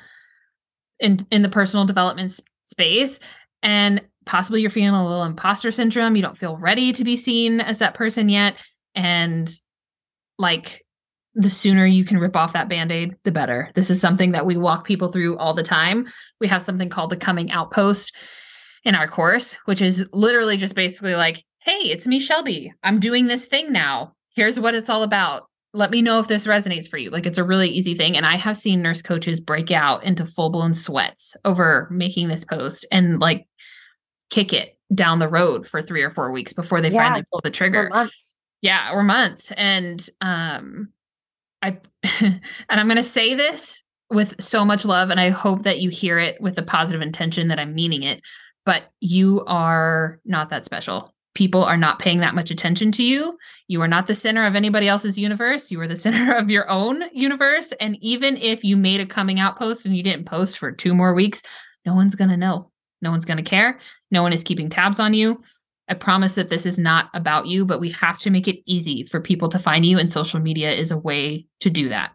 [1.00, 3.18] in in the personal development space
[3.62, 7.60] and possibly you're feeling a little imposter syndrome you don't feel ready to be seen
[7.60, 8.56] as that person yet
[8.94, 9.50] and
[10.38, 10.83] like
[11.34, 14.56] the sooner you can rip off that band-aid the better this is something that we
[14.56, 16.06] walk people through all the time
[16.40, 18.16] we have something called the coming outpost
[18.84, 23.26] in our course which is literally just basically like hey it's me shelby i'm doing
[23.26, 26.96] this thing now here's what it's all about let me know if this resonates for
[26.96, 27.10] you.
[27.10, 28.16] Like it's a really easy thing.
[28.16, 32.44] And I have seen nurse coaches break out into full blown sweats over making this
[32.44, 33.46] post and like
[34.30, 37.40] kick it down the road for three or four weeks before they yeah, finally pull
[37.42, 37.88] the trigger.
[37.88, 38.34] Or months.
[38.62, 39.52] Yeah, or months.
[39.56, 40.90] And um
[41.64, 41.78] I
[42.20, 46.18] and I'm gonna say this with so much love, and I hope that you hear
[46.18, 48.22] it with the positive intention that I'm meaning it.
[48.64, 53.36] But you are not that special people are not paying that much attention to you.
[53.68, 55.70] You are not the center of anybody else's universe.
[55.70, 57.72] You are the center of your own universe.
[57.80, 60.94] And even if you made a coming out post and you didn't post for two
[60.94, 61.42] more weeks,
[61.84, 62.70] no one's going to know.
[63.02, 63.78] No one's going to care.
[64.10, 65.42] No one is keeping tabs on you.
[65.88, 69.04] I promise that this is not about you, but we have to make it easy
[69.06, 72.12] for people to find you, and social media is a way to do that.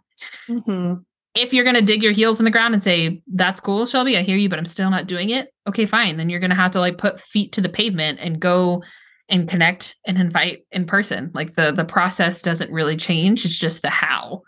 [0.48, 1.02] Mm-hmm.
[1.36, 4.18] If you're going to dig your heels in the ground and say, That's cool, Shelby,
[4.18, 6.18] I hear you, but I'm still not doing it, okay, fine.
[6.18, 8.84] Then you're going to have to like put feet to the pavement and go
[9.30, 11.32] and connect and invite in person.
[11.34, 13.46] Like the the process doesn't really change.
[13.46, 14.42] It's just the how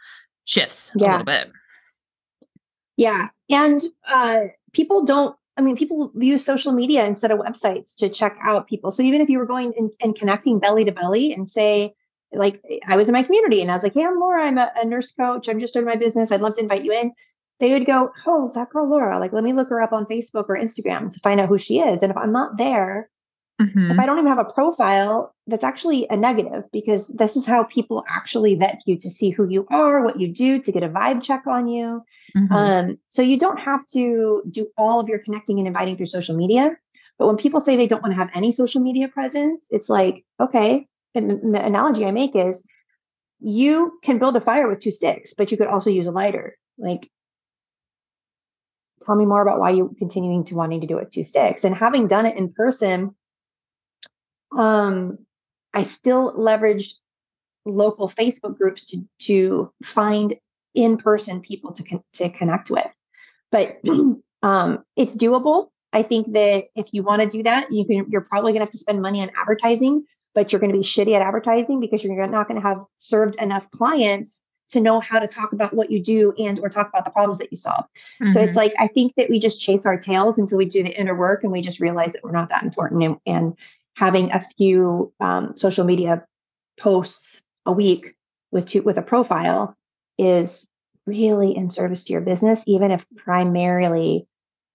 [0.45, 1.07] shifts yeah.
[1.07, 1.51] a little bit.
[2.97, 3.27] Yeah.
[3.49, 4.39] And uh
[4.73, 8.91] people don't I mean, people use social media instead of websites to check out people.
[8.91, 11.93] So even if you were going and, connecting belly to belly and say,
[12.31, 14.43] like, I was in my community and I was like, hey, I'm Laura.
[14.43, 15.49] I'm a, a nurse coach.
[15.49, 16.31] I'm just starting my business.
[16.31, 17.11] I'd love to invite you in.
[17.59, 19.19] They would go, oh, that girl Laura.
[19.19, 21.79] Like, let me look her up on Facebook or Instagram to find out who she
[21.79, 22.01] is.
[22.01, 23.09] And if I'm not there,
[23.61, 23.91] Mm-hmm.
[23.91, 27.63] If I don't even have a profile, that's actually a negative because this is how
[27.63, 30.89] people actually vet you to see who you are, what you do, to get a
[30.89, 32.01] vibe check on you.
[32.35, 32.53] Mm-hmm.
[32.53, 36.35] Um, so you don't have to do all of your connecting and inviting through social
[36.35, 36.75] media.
[37.19, 40.25] But when people say they don't want to have any social media presence, it's like,
[40.39, 40.87] okay.
[41.13, 42.63] And the analogy I make is
[43.39, 46.57] you can build a fire with two sticks, but you could also use a lighter.
[46.79, 47.09] Like,
[49.05, 51.63] tell me more about why you're continuing to wanting to do it two sticks.
[51.63, 53.15] And having done it in person,
[54.55, 55.19] um,
[55.73, 56.93] I still leveraged
[57.65, 60.35] local Facebook groups to to find
[60.73, 62.93] in person people to con- to connect with.
[63.51, 63.79] But
[64.43, 65.69] um, it's doable.
[65.93, 68.05] I think that if you want to do that, you can.
[68.09, 70.83] You're probably going to have to spend money on advertising, but you're going to be
[70.83, 74.39] shitty at advertising because you're not going to have served enough clients
[74.71, 77.37] to know how to talk about what you do and or talk about the problems
[77.39, 77.83] that you solve.
[78.21, 78.29] Mm-hmm.
[78.29, 78.57] So it's mm-hmm.
[78.57, 81.43] like I think that we just chase our tails until we do the inner work
[81.43, 83.57] and we just realize that we're not that important and, and
[83.95, 86.25] having a few um, social media
[86.79, 88.15] posts a week
[88.51, 89.75] with two, with a profile
[90.17, 90.67] is
[91.05, 94.27] really in service to your business, even if primarily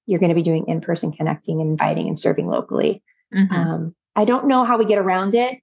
[0.06, 3.02] you're going to be doing in-person connecting and inviting and serving locally.
[3.34, 3.54] Mm-hmm.
[3.54, 5.58] Um, I don't know how we get around it.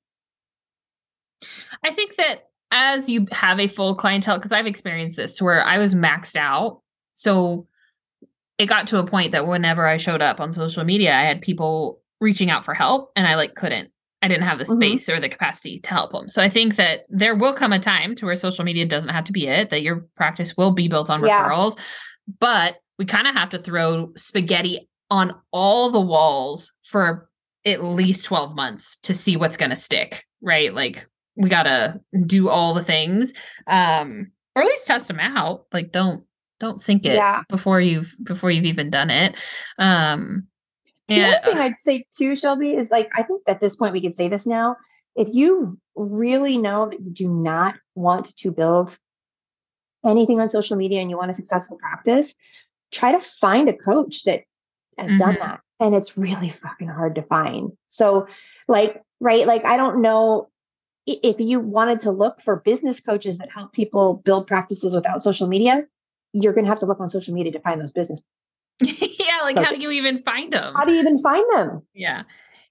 [1.84, 5.64] I think that as you have a full clientele, because I've experienced this to where
[5.64, 6.82] I was maxed out.
[7.14, 7.68] So
[8.58, 11.42] it got to a point that whenever I showed up on social media, I had
[11.42, 13.92] people reaching out for help and I like couldn't.
[14.24, 14.82] I didn't have the mm-hmm.
[14.82, 15.18] space mm-hmm.
[15.18, 16.30] or the capacity to help them.
[16.30, 19.26] So I think that there will come a time to where social media doesn't have
[19.26, 21.44] to be it, that your practice will be built on yeah.
[21.44, 21.78] referrals.
[22.40, 27.30] But we kind of have to throw spaghetti on all the walls for
[27.66, 30.74] at least 12 months to see what's going to stick, right?
[30.74, 33.34] Like we got to do all the things
[33.68, 35.66] um or at least test them out.
[35.74, 36.24] Like don't
[36.60, 37.42] don't sink it yeah.
[37.50, 39.36] before you've before you've even done it.
[39.80, 40.48] Um
[41.10, 43.76] and, the other thing uh I'd say too, Shelby, is like I think at this
[43.76, 44.78] point we can say this now.
[45.16, 48.98] If you really know that you do not want to build
[50.06, 52.34] anything on social media and you want a successful practice,
[52.92, 54.44] try to find a coach that
[54.98, 55.18] has mm-hmm.
[55.18, 55.62] done that.
[55.80, 57.72] And it's really fucking hard to find.
[57.88, 58.28] So,
[58.68, 60.50] like, right, like I don't know
[61.06, 65.48] if you wanted to look for business coaches that help people build practices without social
[65.48, 65.84] media,
[66.32, 68.22] you're going to have to look on social media to find those business
[69.44, 70.74] like how do you even find them?
[70.76, 71.82] How do you even find them?
[71.94, 72.24] Yeah.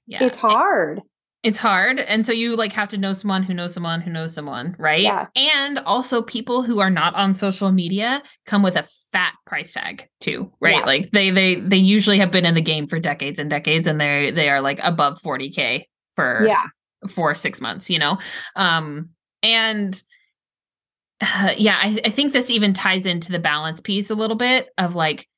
[0.07, 0.25] Yeah.
[0.25, 1.01] It's hard.
[1.43, 1.99] It's hard.
[1.99, 5.01] And so you like have to know someone who knows someone who knows someone, right?
[5.01, 5.27] Yeah.
[5.35, 10.09] And also people who are not on social media come with a fat price tag
[10.21, 10.77] too, right?
[10.77, 10.85] Yeah.
[10.85, 14.01] Like they they they usually have been in the game for decades and decades and
[14.01, 16.65] they they are like above 40k for yeah.
[17.09, 18.19] for 6 months, you know.
[18.55, 19.11] Um
[19.43, 20.01] and
[21.21, 24.69] uh, yeah, I, I think this even ties into the balance piece a little bit
[24.79, 25.29] of like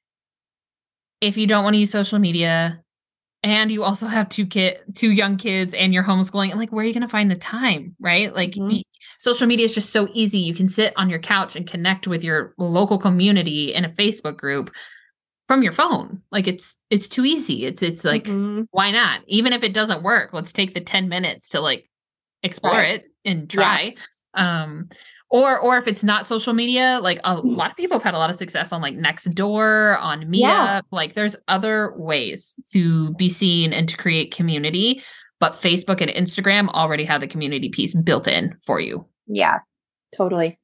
[1.24, 2.82] if you don't want to use social media
[3.42, 6.84] and you also have two kid two young kids and you're homeschooling and like where
[6.84, 8.78] are you going to find the time right like mm-hmm.
[9.18, 12.22] social media is just so easy you can sit on your couch and connect with
[12.22, 14.70] your local community in a facebook group
[15.48, 18.62] from your phone like it's it's too easy it's it's like mm-hmm.
[18.70, 21.88] why not even if it doesn't work let's take the 10 minutes to like
[22.42, 23.00] explore right.
[23.00, 23.94] it and try
[24.36, 24.62] yeah.
[24.62, 24.88] um
[25.30, 28.18] or or if it's not social media like a lot of people have had a
[28.18, 30.80] lot of success on like Nextdoor on meetup yeah.
[30.90, 35.02] like there's other ways to be seen and to create community
[35.40, 39.58] but facebook and instagram already have the community piece built in for you yeah
[40.14, 40.58] totally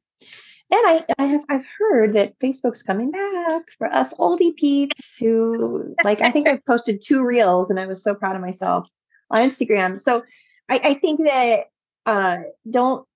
[0.73, 5.97] and I, I have I've heard that Facebook's coming back for us oldie peeps who
[6.05, 8.87] like I think I've posted two reels and I was so proud of myself
[9.31, 10.01] on Instagram.
[10.01, 10.23] So
[10.69, 11.65] I, I think that
[12.07, 12.39] uh,
[12.71, 13.07] don't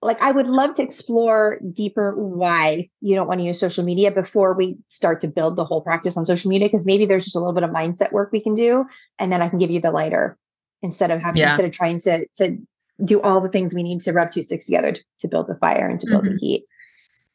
[0.00, 4.10] like I would love to explore deeper why you don't want to use social media
[4.10, 7.36] before we start to build the whole practice on social media because maybe there's just
[7.36, 8.86] a little bit of mindset work we can do
[9.18, 10.38] and then I can give you the lighter
[10.82, 11.50] instead of having yeah.
[11.50, 12.58] instead of trying to to
[13.04, 15.54] do all the things we need to rub two sticks together to, to build the
[15.56, 16.34] fire and to build mm-hmm.
[16.34, 16.64] the heat.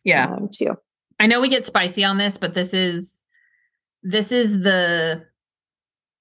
[0.04, 0.26] Yeah.
[0.26, 0.78] Um, too.
[1.20, 3.22] I know we get spicy on this, but this is
[4.02, 5.26] this is the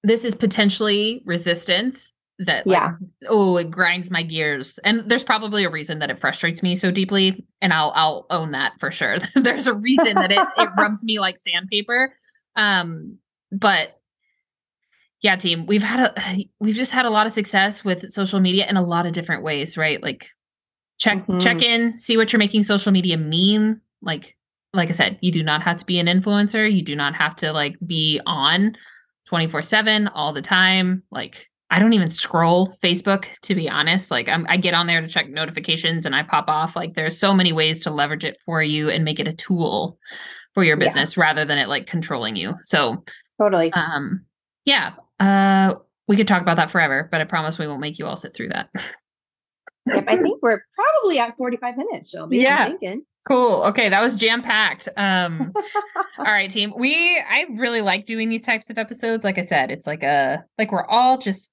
[0.03, 2.12] this is potentially resistance
[2.45, 2.91] that like, yeah
[3.29, 6.91] oh it grinds my gears and there's probably a reason that it frustrates me so
[6.91, 11.03] deeply and i'll i'll own that for sure there's a reason that it, it rubs
[11.03, 12.13] me like sandpaper
[12.55, 13.17] um
[13.51, 13.99] but
[15.23, 18.67] yeah, team, we've had a we've just had a lot of success with social media
[18.67, 20.03] in a lot of different ways, right?
[20.03, 20.29] Like
[20.99, 21.39] check mm-hmm.
[21.39, 23.79] check in, see what you're making social media mean.
[24.01, 24.35] Like
[24.73, 26.71] like I said, you do not have to be an influencer.
[26.71, 28.75] You do not have to like be on
[29.31, 31.03] 24/7 all the time.
[31.09, 34.11] Like I don't even scroll Facebook to be honest.
[34.11, 36.75] Like I'm, I get on there to check notifications and I pop off.
[36.75, 39.97] Like there's so many ways to leverage it for you and make it a tool
[40.53, 41.23] for your business yeah.
[41.23, 42.53] rather than it like controlling you.
[42.61, 43.03] So
[43.41, 43.73] totally.
[43.73, 44.23] Um
[44.65, 44.93] yeah.
[45.19, 45.73] Uh
[46.07, 48.35] we could talk about that forever, but I promise we won't make you all sit
[48.35, 48.69] through that.
[49.87, 52.37] yep, I think we're probably at 45 minutes, Shelby.
[52.37, 52.71] Yeah.
[53.27, 53.63] Cool.
[53.63, 54.89] Okay, that was jam packed.
[54.95, 55.51] Um
[56.19, 56.71] all right, team.
[56.77, 59.23] We I really like doing these types of episodes.
[59.23, 61.49] Like I said, it's like a like we're all just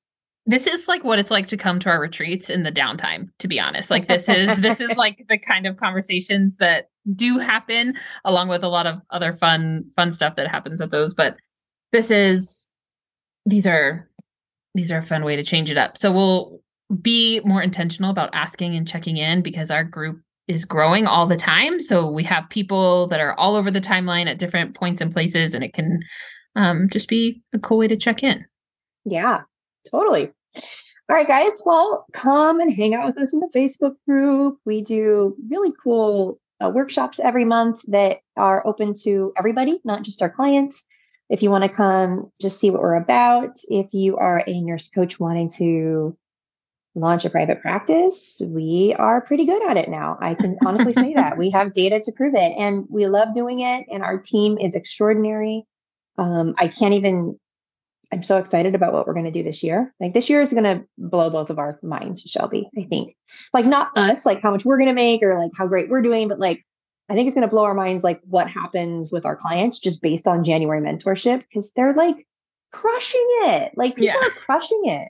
[0.47, 3.49] this is like what it's like to come to our retreats in the downtime to
[3.49, 3.91] be honest.
[3.91, 8.65] Like this is this is like the kind of conversations that do happen along with
[8.65, 11.37] a lot of other fun fun stuff that happens at those but
[11.93, 12.69] this is
[13.47, 14.09] these are
[14.75, 15.99] these are a fun way to change it up.
[15.99, 16.61] So we'll
[17.01, 21.37] be more intentional about asking and checking in because our group is growing all the
[21.37, 21.81] time.
[21.81, 25.55] So we have people that are all over the timeline at different points and places
[25.55, 26.01] and it can
[26.57, 28.45] um, just be a cool way to check in.
[29.05, 29.43] Yeah
[29.91, 30.31] Totally.
[31.09, 31.61] All right, guys.
[31.65, 34.59] Well, come and hang out with us in the Facebook group.
[34.65, 40.23] We do really cool uh, workshops every month that are open to everybody, not just
[40.23, 40.85] our clients.
[41.29, 43.57] If you want to come, just see what we're about.
[43.69, 46.17] If you are a nurse coach wanting to
[46.95, 50.19] launch a private practice, we are pretty good at it now.
[50.21, 51.39] I can honestly say that.
[51.39, 54.75] We have data to prove it and we love doing it, and our team is
[54.75, 55.67] extraordinary.
[56.19, 57.39] Um, I can't even
[58.13, 59.95] I'm so excited about what we're going to do this year.
[60.01, 62.69] Like this year is going to blow both of our minds, Shelby.
[62.77, 63.15] I think,
[63.55, 65.89] like not uh, us, like how much we're going to make or like how great
[65.89, 66.65] we're doing, but like
[67.09, 70.01] I think it's going to blow our minds, like what happens with our clients just
[70.01, 72.27] based on January mentorship because they're like
[72.73, 73.73] crushing it.
[73.77, 74.27] Like people yeah.
[74.27, 75.09] are crushing it.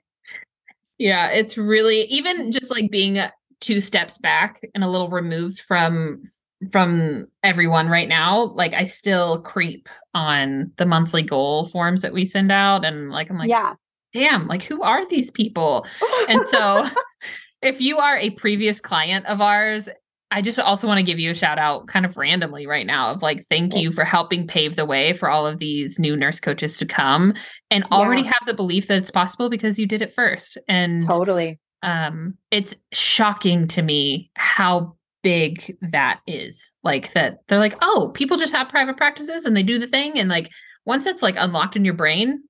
[0.99, 2.51] Yeah, it's really even mm-hmm.
[2.51, 3.19] just like being
[3.61, 6.25] two steps back and a little removed from
[6.71, 12.25] from everyone right now like i still creep on the monthly goal forms that we
[12.25, 13.75] send out and like i'm like yeah.
[14.13, 15.87] Damn like who are these people?
[16.29, 16.85] And so
[17.63, 19.89] if you are a previous client of ours
[20.31, 23.11] i just also want to give you a shout out kind of randomly right now
[23.11, 26.41] of like thank you for helping pave the way for all of these new nurse
[26.41, 27.35] coaches to come
[27.71, 31.59] and already have the belief that it's possible because you did it first and totally.
[31.83, 36.71] um it's shocking to me how big that is.
[36.83, 40.19] Like that they're like, oh, people just have private practices and they do the thing.
[40.19, 40.51] And like
[40.85, 42.43] once it's like unlocked in your brain,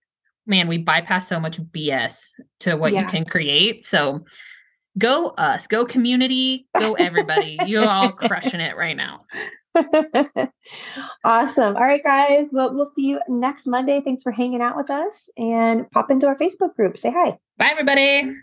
[0.47, 3.03] man, we bypass so much BS to what yeah.
[3.03, 3.85] you can create.
[3.85, 4.25] So
[4.99, 7.59] go us, go community, go everybody.
[7.67, 9.25] You're all crushing it right now.
[11.25, 11.77] awesome.
[11.77, 12.51] All right, guys.
[12.53, 14.01] Well, we'll see you next Monday.
[14.05, 16.99] Thanks for hanging out with us and pop into our Facebook group.
[16.99, 17.39] Say hi.
[17.57, 18.35] Bye, everybody.